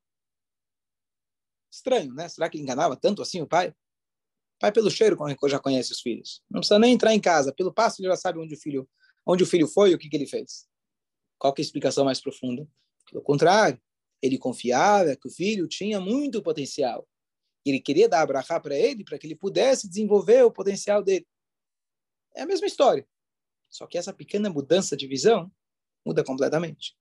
Estranho, 1.72 2.14
né? 2.14 2.28
Será 2.28 2.50
que 2.50 2.58
ele 2.58 2.64
enganava 2.64 2.98
tanto 2.98 3.22
assim 3.22 3.42
o 3.42 3.48
pai? 3.48 3.70
O 3.70 4.60
pai 4.60 4.72
pelo 4.72 4.92
cheiro 4.92 5.18
já 5.48 5.60
conhece 5.60 5.92
os 5.92 6.02
filhos. 6.02 6.42
Não 6.50 6.60
precisa 6.60 6.80
nem 6.80 6.94
entrar 6.94 7.14
em 7.14 7.20
casa, 7.20 7.54
pelo 7.54 7.74
passo 7.74 8.02
ele 8.02 8.10
já 8.10 8.18
sabe 8.18 8.40
onde 8.40 8.56
o 8.56 8.58
filho, 8.58 8.90
onde 9.26 9.44
o 9.44 9.48
filho 9.48 9.68
foi 9.68 9.92
e 9.92 9.96
o 9.96 9.98
que, 9.98 10.10
que 10.10 10.16
ele 10.16 10.28
fez. 10.28 10.68
Qual 11.38 11.54
que 11.54 11.62
é 11.62 11.64
a 11.64 11.66
explicação 11.66 12.06
mais 12.06 12.22
profunda? 12.22 12.68
Pelo 13.10 13.22
contrário, 13.22 13.80
ele 14.22 14.38
confiava 14.38 15.16
que 15.16 15.28
o 15.28 15.32
filho 15.32 15.68
tinha 15.68 16.00
muito 16.00 16.42
potencial. 16.42 17.08
Ele 17.66 17.80
queria 17.80 18.08
dar 18.08 18.22
abrahá 18.22 18.60
para 18.60 18.76
ele 18.76 19.04
para 19.04 19.18
que 19.18 19.28
ele 19.28 19.36
pudesse 19.36 19.88
desenvolver 19.88 20.44
o 20.44 20.52
potencial 20.52 21.02
dele. 21.02 21.28
É 22.36 22.42
a 22.42 22.46
mesma 22.46 22.68
história. 22.68 23.08
Só 23.70 23.88
que 23.88 23.98
essa 23.98 24.14
pequena 24.14 24.50
mudança 24.50 24.96
de 24.96 25.08
visão 25.08 25.52
muda 26.06 26.24
completamente. 26.24 26.96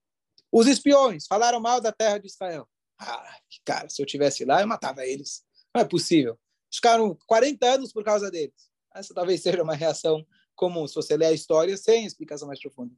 Os 0.51 0.67
espiões 0.67 1.27
falaram 1.27 1.61
mal 1.61 1.81
da 1.81 1.93
terra 1.93 2.19
de 2.19 2.27
Israel. 2.27 2.69
Ah, 2.99 3.39
cara, 3.65 3.89
se 3.89 4.01
eu 4.01 4.07
tivesse 4.07 4.45
lá, 4.45 4.61
eu 4.61 4.67
matava 4.67 5.05
eles. 5.05 5.45
Não 5.75 5.83
é 5.83 5.85
possível. 5.85 6.39
Ficaram 6.73 7.17
40 7.27 7.67
anos 7.67 7.93
por 7.93 8.05
causa 8.05 8.31
deles. 8.31 8.71
Essa 8.95 9.13
talvez 9.13 9.43
seja 9.43 9.63
uma 9.63 9.75
reação 9.75 10.25
comum, 10.55 10.87
se 10.87 10.95
você 10.95 11.17
ler 11.17 11.27
a 11.27 11.33
história 11.33 11.77
sem 11.77 12.07
explicação 12.07 12.47
mais 12.47 12.61
profunda. 12.61 12.95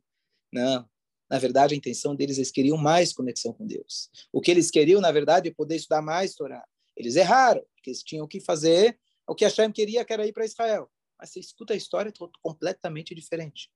Não. 0.52 0.88
Na 1.28 1.38
verdade, 1.38 1.74
a 1.74 1.76
intenção 1.76 2.14
deles, 2.14 2.36
eles 2.36 2.50
queriam 2.50 2.76
mais 2.76 3.12
conexão 3.12 3.52
com 3.52 3.66
Deus. 3.66 4.10
O 4.32 4.40
que 4.40 4.50
eles 4.50 4.70
queriam, 4.70 5.00
na 5.00 5.10
verdade, 5.10 5.48
é 5.48 5.52
poder 5.52 5.76
estudar 5.76 6.00
mais 6.00 6.34
Torá. 6.34 6.64
Eles 6.96 7.16
erraram, 7.16 7.62
porque 7.74 7.90
eles 7.90 8.02
tinham 8.02 8.26
que 8.26 8.40
fazer 8.40 8.98
o 9.26 9.34
que 9.34 9.44
Hashem 9.44 9.72
queria, 9.72 10.04
que 10.04 10.12
era 10.12 10.26
ir 10.26 10.32
para 10.32 10.44
Israel. 10.44 10.90
Mas 11.18 11.30
você 11.30 11.40
escuta 11.40 11.74
a 11.74 11.76
história, 11.76 12.10
é 12.10 12.12
completamente 12.40 13.14
diferente. 13.14 13.70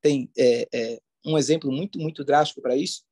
Tem 0.00 0.30
é, 0.36 0.68
é, 0.72 1.00
um 1.24 1.38
exemplo 1.38 1.70
muito, 1.70 1.98
muito 1.98 2.24
drástico 2.24 2.60
para 2.60 2.76
isso, 2.76 3.04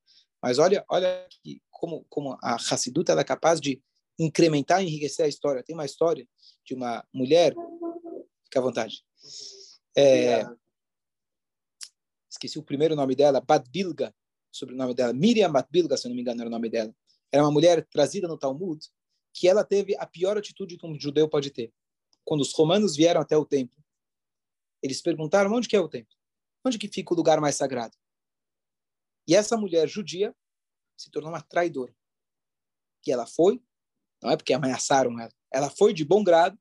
mas 0.43 0.59
olha, 0.59 0.85
olha 0.89 1.27
que, 1.31 1.63
como, 1.71 2.05
como 2.09 2.37
a 2.43 2.57
Hassidut 2.57 3.11
é 3.11 3.25
capaz 3.25 3.61
de 3.61 3.83
incrementar 4.19 4.83
e 4.83 4.87
enriquecer 4.87 5.25
a 5.25 5.29
história. 5.29 5.63
Tem 5.63 5.75
uma 5.75 5.85
história 5.85 6.27
de 6.65 6.75
uma 6.75 7.05
mulher, 7.13 7.55
fica 8.45 8.59
à 8.59 8.63
vontade, 8.63 9.03
é, 9.97 10.45
esqueci 12.35 12.59
o 12.59 12.63
primeiro 12.63 12.95
nome 12.95 13.15
dela, 13.15 13.41
Badbilga, 13.41 14.15
sobre 14.53 14.75
o 14.75 14.79
nome 14.79 14.95
dela, 14.95 15.13
Miriam 15.13 15.51
Badbilga, 15.51 15.97
se 15.97 16.09
não 16.09 16.15
me 16.15 16.21
engano 16.21 16.41
era 16.41 16.49
o 16.49 16.53
nome 16.53 16.69
dela. 16.69 16.95
Era 17.33 17.43
uma 17.43 17.51
mulher 17.51 17.85
trazida 17.87 18.29
no 18.29 18.39
Talmud, 18.39 18.85
que 19.33 19.49
ela 19.49 19.65
teve 19.65 19.97
a 19.97 20.07
pior 20.07 20.37
atitude 20.37 20.77
que 20.77 20.87
um 20.87 20.99
judeu 20.99 21.29
pode 21.29 21.51
ter. 21.51 21.73
Quando 22.25 22.41
os 22.41 22.53
romanos 22.53 22.97
vieram 22.97 23.21
até 23.21 23.37
o 23.37 23.45
templo, 23.45 23.83
eles 24.83 25.01
perguntaram 25.01 25.53
onde 25.53 25.69
que 25.69 25.77
é 25.77 25.81
o 25.81 25.89
templo? 25.89 26.15
Onde 26.65 26.79
que 26.79 26.89
fica 26.89 27.13
o 27.13 27.17
lugar 27.17 27.41
mais 27.41 27.57
sagrado? 27.57 27.97
E 29.27 29.35
essa 29.35 29.57
mulher 29.57 29.89
judia 29.89 30.35
se 30.97 31.11
tornou 31.11 31.31
uma 31.31 31.43
traidora. 31.43 31.95
E 33.07 33.11
ela 33.11 33.27
foi, 33.27 33.61
não 34.23 34.31
é 34.31 34.37
porque 34.37 34.53
ameaçaram 34.53 35.19
ela, 35.19 35.33
ela 35.53 35.71
foi 35.71 35.93
de 35.93 36.05
bom 36.05 36.23
grado, 36.23 36.59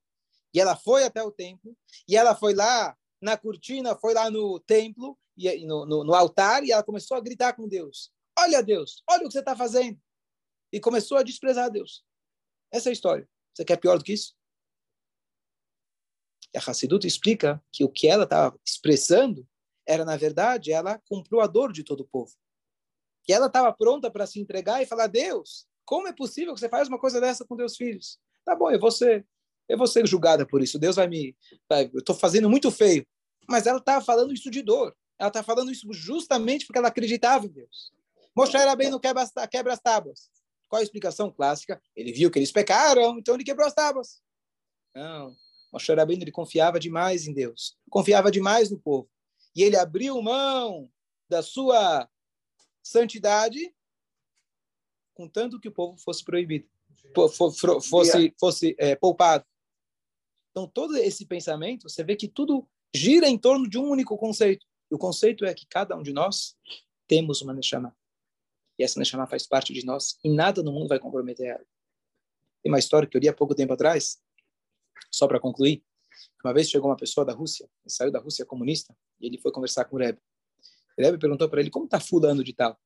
e 0.52 0.60
ela 0.60 0.76
foi 0.76 1.04
até 1.04 1.22
o 1.22 1.32
templo, 1.32 1.76
e 2.08 2.16
ela 2.16 2.34
foi 2.34 2.54
lá 2.54 2.96
na 3.20 3.36
cortina, 3.36 3.96
foi 3.96 4.14
lá 4.14 4.30
no 4.30 4.60
templo, 4.60 5.18
e 5.36 5.66
no, 5.66 5.84
no, 5.84 6.04
no 6.04 6.14
altar, 6.14 6.64
e 6.64 6.72
ela 6.72 6.82
começou 6.82 7.16
a 7.16 7.20
gritar 7.20 7.54
com 7.54 7.68
Deus: 7.68 8.12
Olha, 8.38 8.62
Deus, 8.62 9.02
olha 9.08 9.24
o 9.24 9.26
que 9.26 9.32
você 9.32 9.40
está 9.40 9.56
fazendo. 9.56 10.00
E 10.72 10.80
começou 10.80 11.16
a 11.18 11.22
desprezar 11.22 11.70
Deus. 11.70 12.04
Essa 12.72 12.88
é 12.88 12.90
a 12.90 12.92
história. 12.92 13.28
Você 13.52 13.64
quer 13.64 13.76
pior 13.76 13.96
do 13.96 14.04
que 14.04 14.12
isso? 14.12 14.34
E 16.52 16.58
a 16.58 16.60
Hassidut 16.60 17.06
explica 17.06 17.62
que 17.72 17.84
o 17.84 17.88
que 17.88 18.08
ela 18.08 18.24
estava 18.24 18.58
expressando 18.64 19.46
era, 19.86 20.04
na 20.04 20.16
verdade, 20.16 20.72
ela 20.72 21.00
comprou 21.08 21.40
a 21.40 21.46
dor 21.46 21.72
de 21.72 21.84
todo 21.84 22.00
o 22.00 22.08
povo. 22.08 22.32
E 23.28 23.32
ela 23.32 23.46
estava 23.46 23.72
pronta 23.72 24.10
para 24.10 24.26
se 24.26 24.40
entregar 24.40 24.82
e 24.82 24.86
falar: 24.86 25.06
Deus, 25.06 25.66
como 25.84 26.08
é 26.08 26.12
possível 26.12 26.54
que 26.54 26.60
você 26.60 26.68
faz 26.68 26.88
uma 26.88 26.98
coisa 26.98 27.20
dessa 27.20 27.44
com 27.44 27.56
teus 27.56 27.76
filhos? 27.76 28.18
Tá 28.44 28.54
bom, 28.54 28.70
eu 28.70 28.78
vou 28.78 28.90
ser, 28.90 29.26
eu 29.68 29.78
vou 29.78 29.86
ser 29.86 30.06
julgada 30.06 30.46
por 30.46 30.62
isso. 30.62 30.78
Deus 30.78 30.96
vai 30.96 31.06
me. 31.06 31.36
Vai, 31.68 31.90
eu 31.92 32.00
estou 32.00 32.14
fazendo 32.14 32.50
muito 32.50 32.70
feio. 32.70 33.06
Mas 33.48 33.66
ela 33.66 33.78
estava 33.78 34.04
falando 34.04 34.32
isso 34.32 34.50
de 34.50 34.62
dor. 34.62 34.94
Ela 35.18 35.28
está 35.28 35.42
falando 35.42 35.70
isso 35.70 35.92
justamente 35.92 36.66
porque 36.66 36.78
ela 36.78 36.88
acreditava 36.88 37.46
em 37.46 37.50
Deus. 37.50 37.92
Moshe 38.36 38.56
era 38.56 38.74
bem 38.74 38.90
no 38.90 38.98
quebra, 38.98 39.24
quebra 39.50 39.72
as 39.72 39.80
tábuas. 39.80 40.30
Qual 40.68 40.80
a 40.80 40.82
explicação 40.82 41.30
clássica? 41.30 41.80
Ele 41.94 42.12
viu 42.12 42.30
que 42.30 42.38
eles 42.38 42.50
pecaram, 42.50 43.18
então 43.18 43.34
ele 43.34 43.44
quebrou 43.44 43.66
as 43.66 43.74
tábuas. 43.74 44.20
Não. 44.94 45.34
Moshe 45.72 45.90
era 45.90 46.04
bem, 46.04 46.20
ele 46.20 46.32
confiava 46.32 46.80
demais 46.80 47.26
em 47.26 47.32
Deus. 47.32 47.76
Confiava 47.88 48.30
demais 48.30 48.70
no 48.70 48.78
povo. 48.78 49.08
E 49.54 49.62
ele 49.62 49.76
abriu 49.76 50.20
mão 50.20 50.90
da 51.28 51.42
sua 51.42 52.08
santidade, 52.82 53.74
contanto 55.14 55.60
que 55.60 55.68
o 55.68 55.72
povo 55.72 55.96
fosse 55.96 56.24
proibido, 56.24 56.68
fosse, 57.80 58.34
fosse 58.38 58.76
é, 58.78 58.94
poupado. 58.94 59.44
Então, 60.50 60.68
todo 60.68 60.96
esse 60.96 61.26
pensamento, 61.26 61.88
você 61.88 62.04
vê 62.04 62.14
que 62.14 62.28
tudo 62.28 62.68
gira 62.94 63.28
em 63.28 63.38
torno 63.38 63.68
de 63.68 63.78
um 63.78 63.88
único 63.88 64.16
conceito. 64.16 64.64
O 64.90 64.98
conceito 64.98 65.44
é 65.44 65.54
que 65.54 65.66
cada 65.66 65.96
um 65.96 66.02
de 66.02 66.12
nós 66.12 66.56
temos 67.06 67.42
uma 67.42 67.52
Neshama. 67.52 67.96
E 68.78 68.84
essa 68.84 68.98
Neshama 68.98 69.26
faz 69.26 69.46
parte 69.46 69.72
de 69.72 69.84
nós 69.84 70.18
e 70.22 70.28
nada 70.28 70.62
no 70.62 70.72
mundo 70.72 70.88
vai 70.88 70.98
comprometer 70.98 71.46
ela. 71.46 71.66
Tem 72.62 72.72
uma 72.72 72.78
história 72.78 73.08
que 73.08 73.16
eu 73.16 73.20
li 73.20 73.28
há 73.28 73.34
pouco 73.34 73.54
tempo 73.54 73.72
atrás, 73.72 74.20
só 75.10 75.28
para 75.28 75.38
concluir. 75.38 75.84
Uma 76.44 76.54
vez 76.54 76.70
chegou 76.70 76.88
uma 76.88 76.96
pessoa 76.96 77.24
da 77.24 77.32
Rússia, 77.32 77.68
saiu 77.86 78.10
da 78.10 78.18
Rússia 78.18 78.46
comunista, 78.46 78.96
e 79.20 79.26
ele 79.26 79.38
foi 79.38 79.52
conversar 79.52 79.84
com 79.84 79.96
o 79.96 79.98
Rebbe. 79.98 80.20
O 80.96 81.02
Rebbe 81.02 81.18
perguntou 81.18 81.48
para 81.48 81.60
ele, 81.60 81.70
como 81.70 81.84
está 81.84 82.00
fulano 82.00 82.42
de 82.42 82.52
tal? 82.52 82.80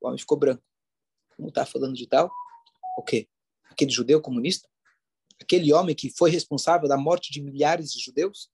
O 0.00 0.08
homem 0.08 0.18
ficou 0.18 0.38
branco. 0.38 0.62
Como 1.36 1.48
está 1.48 1.64
fulano 1.66 1.94
de 1.94 2.06
tal? 2.06 2.30
O 2.96 3.02
quê? 3.02 3.28
Aquele 3.64 3.90
judeu 3.90 4.20
comunista? 4.20 4.68
Aquele 5.40 5.72
homem 5.72 5.94
que 5.94 6.10
foi 6.10 6.30
responsável 6.30 6.88
da 6.88 6.96
morte 6.96 7.32
de 7.32 7.40
milhares 7.40 7.92
de 7.92 8.00
judeus? 8.00 8.50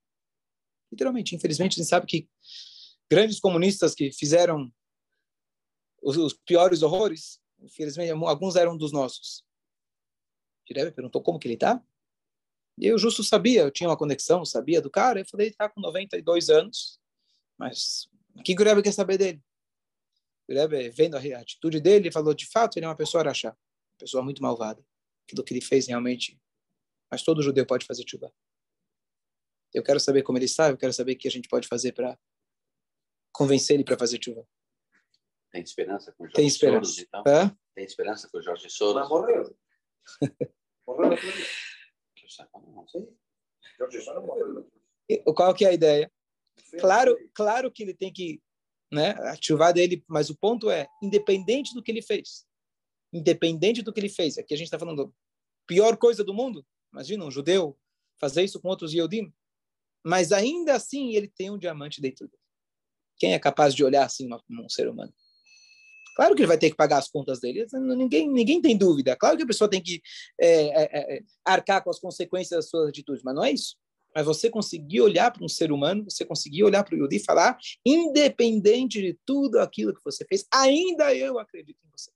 Literalmente, 0.91 1.35
infelizmente, 1.35 1.75
a 1.75 1.83
gente 1.83 1.89
sabe 1.89 2.07
que 2.07 2.29
grandes 3.11 3.41
comunistas 3.41 3.95
que 3.95 4.13
fizeram 4.13 4.73
os, 6.03 6.17
os 6.17 6.35
piores 6.35 6.83
horrores, 6.83 7.41
infelizmente, 7.61 8.11
alguns 8.11 8.57
eram 8.57 8.77
dos 8.77 8.93
nossos. 8.93 9.45
Rebbe 10.69 10.93
perguntou 10.93 11.23
como 11.23 11.39
que 11.39 11.47
ele 11.47 11.55
está. 11.55 11.83
E 12.79 12.87
eu 12.87 12.99
justo 12.99 13.23
sabia, 13.23 13.63
eu 13.63 13.71
tinha 13.71 13.89
uma 13.89 13.97
conexão, 13.97 14.45
sabia 14.45 14.81
do 14.81 14.91
cara. 14.91 15.21
Eu 15.21 15.27
falei, 15.27 15.47
ele 15.47 15.55
está 15.55 15.69
com 15.69 15.81
92 15.81 16.51
anos, 16.51 17.01
mas 17.57 18.09
o 18.35 18.43
que 18.43 18.53
o 18.53 18.83
quer 18.83 18.93
saber 18.93 19.17
dele? 19.17 19.43
O 20.49 20.53
vendo 20.93 21.17
a 21.17 21.41
atitude 21.41 21.81
dele, 21.81 22.13
falou, 22.13 22.35
de 22.35 22.47
fato, 22.47 22.79
ele 22.79 22.85
é 22.85 22.89
uma 22.89 22.97
pessoa 22.97 23.23
araxá, 23.23 23.49
uma 23.49 23.99
pessoa 23.99 24.23
muito 24.23 24.43
malvada. 24.43 24.85
Aquilo 25.25 25.43
que 25.43 25.55
ele 25.55 25.61
fez 25.61 25.89
realmente, 25.89 26.39
mas 27.11 27.23
todo 27.23 27.43
judeu 27.43 27.67
pode 27.67 27.87
fazer 27.87 28.05
chuva. 28.07 28.33
Eu 29.77 29.83
quero 29.83 30.01
saber 30.01 30.23
como 30.23 30.39
ele 30.39 30.47
está, 30.47 30.71
eu 30.71 30.77
quero 30.79 30.95
saber 30.95 31.13
o 31.13 31.19
que 31.19 31.29
a 31.29 31.31
gente 31.31 31.49
pode 31.51 31.69
fazer 31.69 31.93
para 31.93 32.19
convencer 33.31 33.77
ele 33.77 33.85
para 33.85 33.99
fazer 33.99 34.19
chuva. 34.25 34.49
Tem 35.53 35.63
esperança 35.63 36.13
com 36.13 36.25
o 36.25 36.27
Jorge 36.27 36.35
Tem 36.35 36.47
esperança. 36.47 36.93
Soros, 36.93 36.99
então? 36.99 37.25
Hã? 37.27 37.59
Tem 37.75 37.85
esperança 37.85 38.29
com 38.31 38.39
o 38.39 38.43
Jorge 38.43 38.71
Soros? 38.71 38.95
Mas 39.03 39.09
morreu. 39.11 39.59
morreu 40.87 41.11
na 41.11 41.17
Não 42.75 42.89
sei. 42.89 43.07
Jorge 43.79 44.01
Soros 44.01 44.25
morreu. 44.25 44.71
Qual 45.35 45.55
que 45.55 45.67
é 45.67 45.69
a 45.69 45.75
ideia? 45.75 46.11
Claro, 46.81 47.15
claro 47.35 47.71
que 47.71 47.83
ele 47.83 47.93
tem 47.93 48.11
que 48.11 48.43
né, 48.91 49.11
ativar 49.29 49.75
dele, 49.75 50.03
mas 50.09 50.31
o 50.31 50.37
ponto 50.39 50.71
é, 50.71 50.89
independente 51.03 51.75
do 51.75 51.83
que 51.83 51.91
ele 51.91 52.01
fez, 52.01 52.47
independente 53.13 53.83
do 53.83 53.93
que 53.93 54.01
ele 54.01 54.09
fez, 54.09 54.39
aqui 54.39 54.55
a 54.55 54.57
gente 54.57 54.69
está 54.69 54.79
falando 54.79 55.15
pior 55.67 55.99
coisa 55.99 56.25
do 56.25 56.33
mundo, 56.33 56.67
imagina 56.91 57.27
um 57.27 57.31
judeu 57.31 57.79
fazer 58.19 58.43
isso 58.43 58.59
com 58.59 58.69
outros 58.69 58.95
Yodim, 58.95 59.31
mas 60.07 60.31
ainda 60.31 60.75
assim 60.75 61.15
ele 61.17 61.27
tem 61.27 61.51
um 61.51 61.59
diamante 61.59 62.01
dentro 62.01 62.29
dele. 62.29 62.43
Quem 63.19 63.35
é 63.35 63.39
capaz 63.41 63.75
de 63.75 63.83
olhar 63.83 64.05
assim 64.05 64.29
um 64.49 64.69
ser 64.69 64.89
humano? 64.89 65.13
Claro 66.15 66.35
que 66.35 66.43
ele 66.43 66.47
vai 66.47 66.57
ter 66.57 66.71
que 66.71 66.77
pagar 66.77 66.99
as 66.99 67.09
contas 67.09 67.41
dele, 67.41 67.67
ninguém, 67.73 68.31
ninguém 68.31 68.63
tem 68.63 68.77
dúvida. 68.77 69.17
Claro 69.17 69.37
que 69.37 69.43
a 69.43 69.47
pessoa 69.47 69.69
tem 69.69 69.83
que 69.83 70.01
é, 70.41 70.85
é, 70.85 71.17
é, 71.17 71.23
arcar 71.45 71.83
com 71.83 71.91
as 71.91 71.99
consequências 71.99 72.57
das 72.57 72.71
suas 72.71 72.89
atitudes, 72.89 73.23
mas 73.25 73.35
não 73.35 73.45
é 73.45 73.51
isso. 73.51 73.77
Mas 74.15 74.25
você 74.25 74.49
conseguir 74.49 75.01
olhar 75.01 75.31
para 75.31 75.45
um 75.45 75.49
ser 75.49 75.73
humano, 75.73 76.05
você 76.05 76.25
conseguir 76.25 76.63
olhar 76.63 76.85
para 76.85 76.95
o 76.95 76.99
Yudi 76.99 77.17
e 77.17 77.25
falar, 77.25 77.59
independente 77.85 79.03
de 79.03 79.19
tudo 79.27 79.59
aquilo 79.59 79.93
que 79.93 80.05
você 80.05 80.25
fez, 80.25 80.47
ainda 80.55 81.13
eu 81.15 81.39
acredito 81.39 81.79
em 81.85 81.91
você. 81.91 82.11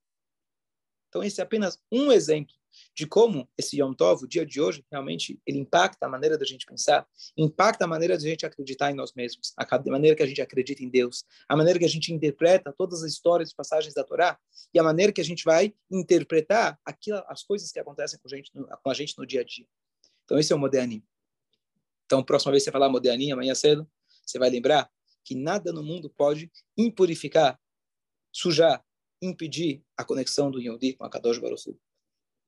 Então, 1.09 1.25
esse 1.25 1.41
é 1.41 1.45
apenas 1.45 1.79
um 1.91 2.13
exemplo 2.13 2.55
de 2.95 3.07
como 3.07 3.49
esse 3.57 3.81
Yom 3.81 3.93
Tov, 3.95 4.25
o 4.25 4.29
dia 4.29 4.45
de 4.45 4.61
hoje, 4.61 4.85
realmente 4.91 5.41
ele 5.47 5.59
impacta 5.59 6.07
a 6.07 6.09
maneira 6.09 6.37
da 6.37 6.45
gente 6.45 6.67
pensar, 6.67 7.07
impacta 7.37 7.85
a 7.85 7.89
maneira 7.89 8.17
da 8.17 8.23
gente 8.23 8.47
acreditar 8.47 8.91
em 8.91 8.95
nós 8.95 9.13
mesmos, 9.15 9.53
a 9.57 9.91
maneira 9.91 10.17
que 10.17 10.23
a 10.23 10.27
gente 10.27 10.41
acredita 10.41 10.83
em 10.83 10.89
Deus, 10.89 11.25
a 11.49 11.57
maneira 11.57 11.79
que 11.79 11.85
a 11.85 11.89
gente 11.89 12.13
interpreta 12.13 12.75
todas 12.77 13.03
as 13.03 13.13
histórias 13.13 13.51
e 13.51 13.55
passagens 13.55 13.95
da 13.95 14.05
Torá 14.05 14.39
e 14.73 14.79
a 14.79 14.83
maneira 14.83 15.13
que 15.13 15.21
a 15.21 15.25
gente 15.25 15.45
vai 15.45 15.75
interpretar 15.91 16.79
aquilo, 16.85 17.23
as 17.29 17.43
coisas 17.43 17.71
que 17.71 17.79
acontecem 17.79 18.19
com 18.19 18.29
a 18.29 18.37
gente, 18.37 18.51
com 18.53 18.91
a 18.91 18.95
gente 18.95 19.15
no 19.19 19.27
dia 19.27 19.41
a 19.41 19.45
dia. 19.45 19.67
Então, 20.25 20.39
esse 20.39 20.53
é 20.53 20.57
o 20.57 20.59
Moderni. 20.59 21.05
Então, 22.07 22.23
próxima 22.23 22.53
vez 22.53 22.63
que 22.63 22.65
você 22.67 22.73
falar 22.73 22.89
Moderni, 22.89 23.33
amanhã 23.33 23.55
cedo, 23.55 23.89
você 24.25 24.39
vai 24.39 24.51
lembrar 24.51 24.91
que 25.25 25.35
nada 25.35 25.73
no 25.73 25.83
mundo 25.83 26.11
pode 26.11 26.51
impurificar, 26.77 27.59
sujar, 28.33 28.85
impedir 29.21 29.83
a 29.97 30.05
conexão 30.05 30.51
do 30.51 30.61
Yodi 30.61 30.95
com 30.95 31.05
a 31.05 31.11
Kadosh 31.11 31.39
Baruch 31.39 31.77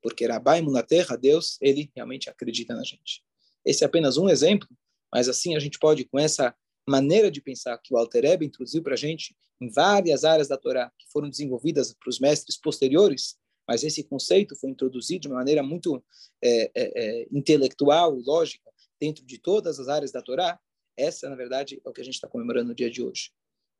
porque 0.02 0.26
Rabai 0.26 0.60
Munaterra, 0.60 1.16
Deus, 1.16 1.56
ele 1.60 1.90
realmente 1.94 2.28
acredita 2.28 2.74
na 2.74 2.82
gente. 2.82 3.22
Esse 3.64 3.84
é 3.84 3.86
apenas 3.86 4.16
um 4.16 4.28
exemplo, 4.28 4.68
mas 5.12 5.28
assim 5.28 5.54
a 5.54 5.60
gente 5.60 5.78
pode, 5.78 6.04
com 6.04 6.18
essa 6.18 6.54
maneira 6.88 7.30
de 7.30 7.40
pensar 7.40 7.78
que 7.78 7.94
o 7.94 7.96
Alter 7.96 8.24
Ebe 8.24 8.46
introduziu 8.46 8.82
para 8.82 8.94
a 8.94 8.96
gente 8.96 9.36
em 9.60 9.70
várias 9.70 10.24
áreas 10.24 10.48
da 10.48 10.56
Torá, 10.56 10.90
que 10.98 11.06
foram 11.12 11.30
desenvolvidas 11.30 11.94
para 11.94 12.10
os 12.10 12.18
mestres 12.18 12.56
posteriores, 12.56 13.36
mas 13.68 13.84
esse 13.84 14.02
conceito 14.02 14.56
foi 14.56 14.70
introduzido 14.70 15.22
de 15.22 15.28
uma 15.28 15.36
maneira 15.36 15.62
muito 15.62 16.04
é, 16.42 16.64
é, 16.64 16.70
é, 16.74 17.28
intelectual, 17.30 18.12
lógica, 18.26 18.68
dentro 19.00 19.24
de 19.24 19.38
todas 19.38 19.78
as 19.78 19.88
áreas 19.88 20.10
da 20.10 20.20
Torá, 20.20 20.58
essa, 20.96 21.28
na 21.30 21.36
verdade, 21.36 21.80
é 21.84 21.88
o 21.88 21.92
que 21.92 22.00
a 22.00 22.04
gente 22.04 22.14
está 22.14 22.28
comemorando 22.28 22.68
no 22.68 22.74
dia 22.74 22.90
de 22.90 23.02
hoje. 23.02 23.30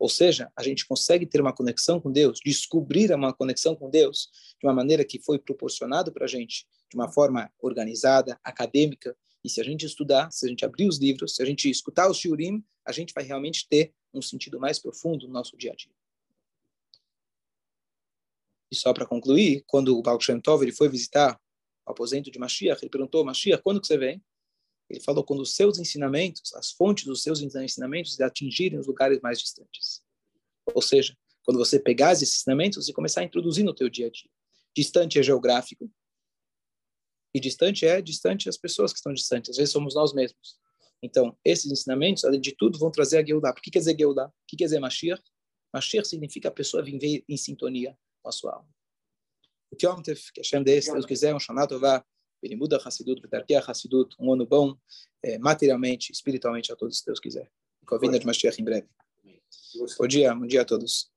Ou 0.02 0.08
seja, 0.08 0.50
a 0.56 0.64
gente 0.64 0.84
consegue 0.84 1.24
ter 1.24 1.40
uma 1.40 1.52
conexão 1.52 2.00
com 2.00 2.10
Deus, 2.10 2.40
descobrir 2.44 3.14
uma 3.14 3.32
conexão 3.32 3.76
com 3.76 3.88
Deus 3.88 4.28
de 4.60 4.66
uma 4.66 4.74
maneira 4.74 5.04
que 5.04 5.20
foi 5.20 5.38
proporcionado 5.38 6.10
para 6.10 6.24
a 6.24 6.28
gente, 6.28 6.66
de 6.90 6.96
uma 6.96 7.08
forma 7.08 7.48
organizada, 7.60 8.36
acadêmica. 8.42 9.16
E 9.44 9.48
se 9.48 9.60
a 9.60 9.64
gente 9.64 9.86
estudar, 9.86 10.28
se 10.32 10.44
a 10.44 10.48
gente 10.48 10.64
abrir 10.64 10.88
os 10.88 10.98
livros, 10.98 11.36
se 11.36 11.42
a 11.44 11.46
gente 11.46 11.70
escutar 11.70 12.10
os 12.10 12.18
shiurim, 12.18 12.64
a 12.84 12.90
gente 12.90 13.14
vai 13.14 13.22
realmente 13.22 13.68
ter 13.68 13.94
um 14.12 14.20
sentido 14.20 14.58
mais 14.58 14.80
profundo 14.80 15.28
no 15.28 15.32
nosso 15.32 15.56
dia 15.56 15.70
a 15.70 15.76
dia. 15.76 15.94
E 18.72 18.74
só 18.74 18.92
para 18.92 19.06
concluir, 19.06 19.62
quando 19.68 19.96
o 19.96 20.02
Baal 20.02 20.20
Shem 20.20 20.40
Tov 20.40 20.64
ele 20.64 20.72
foi 20.72 20.88
visitar 20.88 21.40
o 21.86 21.92
aposento 21.92 22.28
de 22.28 22.40
Mashiach, 22.40 22.82
ele 22.82 22.90
perguntou, 22.90 23.24
Mashiach, 23.24 23.62
quando 23.62 23.80
que 23.80 23.86
você 23.86 23.96
vem? 23.96 24.20
Ele 24.92 25.00
falou 25.00 25.24
quando 25.24 25.40
os 25.40 25.56
seus 25.56 25.78
ensinamentos, 25.78 26.52
as 26.54 26.70
fontes 26.70 27.06
dos 27.06 27.22
seus 27.22 27.40
ensinamentos 27.40 28.20
atingirem 28.20 28.78
os 28.78 28.86
lugares 28.86 29.18
mais 29.22 29.38
distantes. 29.38 30.02
Ou 30.74 30.82
seja, 30.82 31.16
quando 31.42 31.56
você 31.56 31.80
pegar 31.80 32.12
esses 32.12 32.36
ensinamentos 32.36 32.86
e 32.88 32.92
começar 32.92 33.22
a 33.22 33.24
introduzir 33.24 33.64
no 33.64 33.74
teu 33.74 33.88
dia 33.88 34.08
a 34.08 34.10
dia. 34.10 34.30
Distante 34.76 35.18
é 35.18 35.22
geográfico 35.22 35.90
e 37.34 37.40
distante 37.40 37.86
é 37.86 38.02
distante 38.02 38.50
as 38.50 38.58
pessoas 38.58 38.92
que 38.92 38.98
estão 38.98 39.14
distantes. 39.14 39.50
Às 39.50 39.56
vezes 39.56 39.72
somos 39.72 39.94
nós 39.94 40.12
mesmos. 40.12 40.58
Então, 41.02 41.36
esses 41.42 41.72
ensinamentos, 41.72 42.22
além 42.24 42.40
de 42.40 42.54
tudo, 42.54 42.78
vão 42.78 42.90
trazer 42.90 43.16
a 43.16 43.24
Geudá. 43.24 43.50
Por 43.52 43.62
que 43.62 43.70
quer 43.70 43.78
dizer 43.78 43.96
Geudá? 43.98 44.26
O 44.26 44.32
que 44.46 44.56
quer 44.56 44.64
dizer 44.64 44.78
Mashiach? 44.78 45.22
Mashiach 45.72 46.06
significa 46.06 46.48
a 46.48 46.52
pessoa 46.52 46.82
viver 46.82 47.24
em 47.26 47.36
sintonia 47.38 47.98
com 48.22 48.28
a 48.28 48.32
sua 48.32 48.56
alma. 48.56 48.68
O 49.70 49.76
que 49.76 49.86
que 49.86 50.40
Hashem 50.42 50.62
se 50.82 50.92
Deus 50.92 51.06
quiser, 51.06 51.34
um 51.34 51.40
Shanatová, 52.42 52.48
Benimuda 52.48 52.76
Hassidut, 52.78 53.20
Betarkia 53.20 53.60
Hassidut, 53.60 54.14
um 54.18 54.32
ano 54.32 54.46
bom, 54.46 54.76
é, 55.22 55.38
materialmente, 55.38 56.10
espiritualmente, 56.12 56.72
a 56.72 56.76
todos, 56.76 56.98
se 56.98 57.06
Deus 57.06 57.20
quiser. 57.20 57.50
Com 57.86 57.94
a 57.94 57.98
vinda 57.98 58.18
de 58.18 58.26
Mashiach 58.26 58.60
em 58.60 58.64
breve. 58.64 58.88
Bom 59.98 60.06
dia, 60.06 60.34
bom 60.34 60.46
dia 60.46 60.62
a 60.62 60.64
todos. 60.64 61.11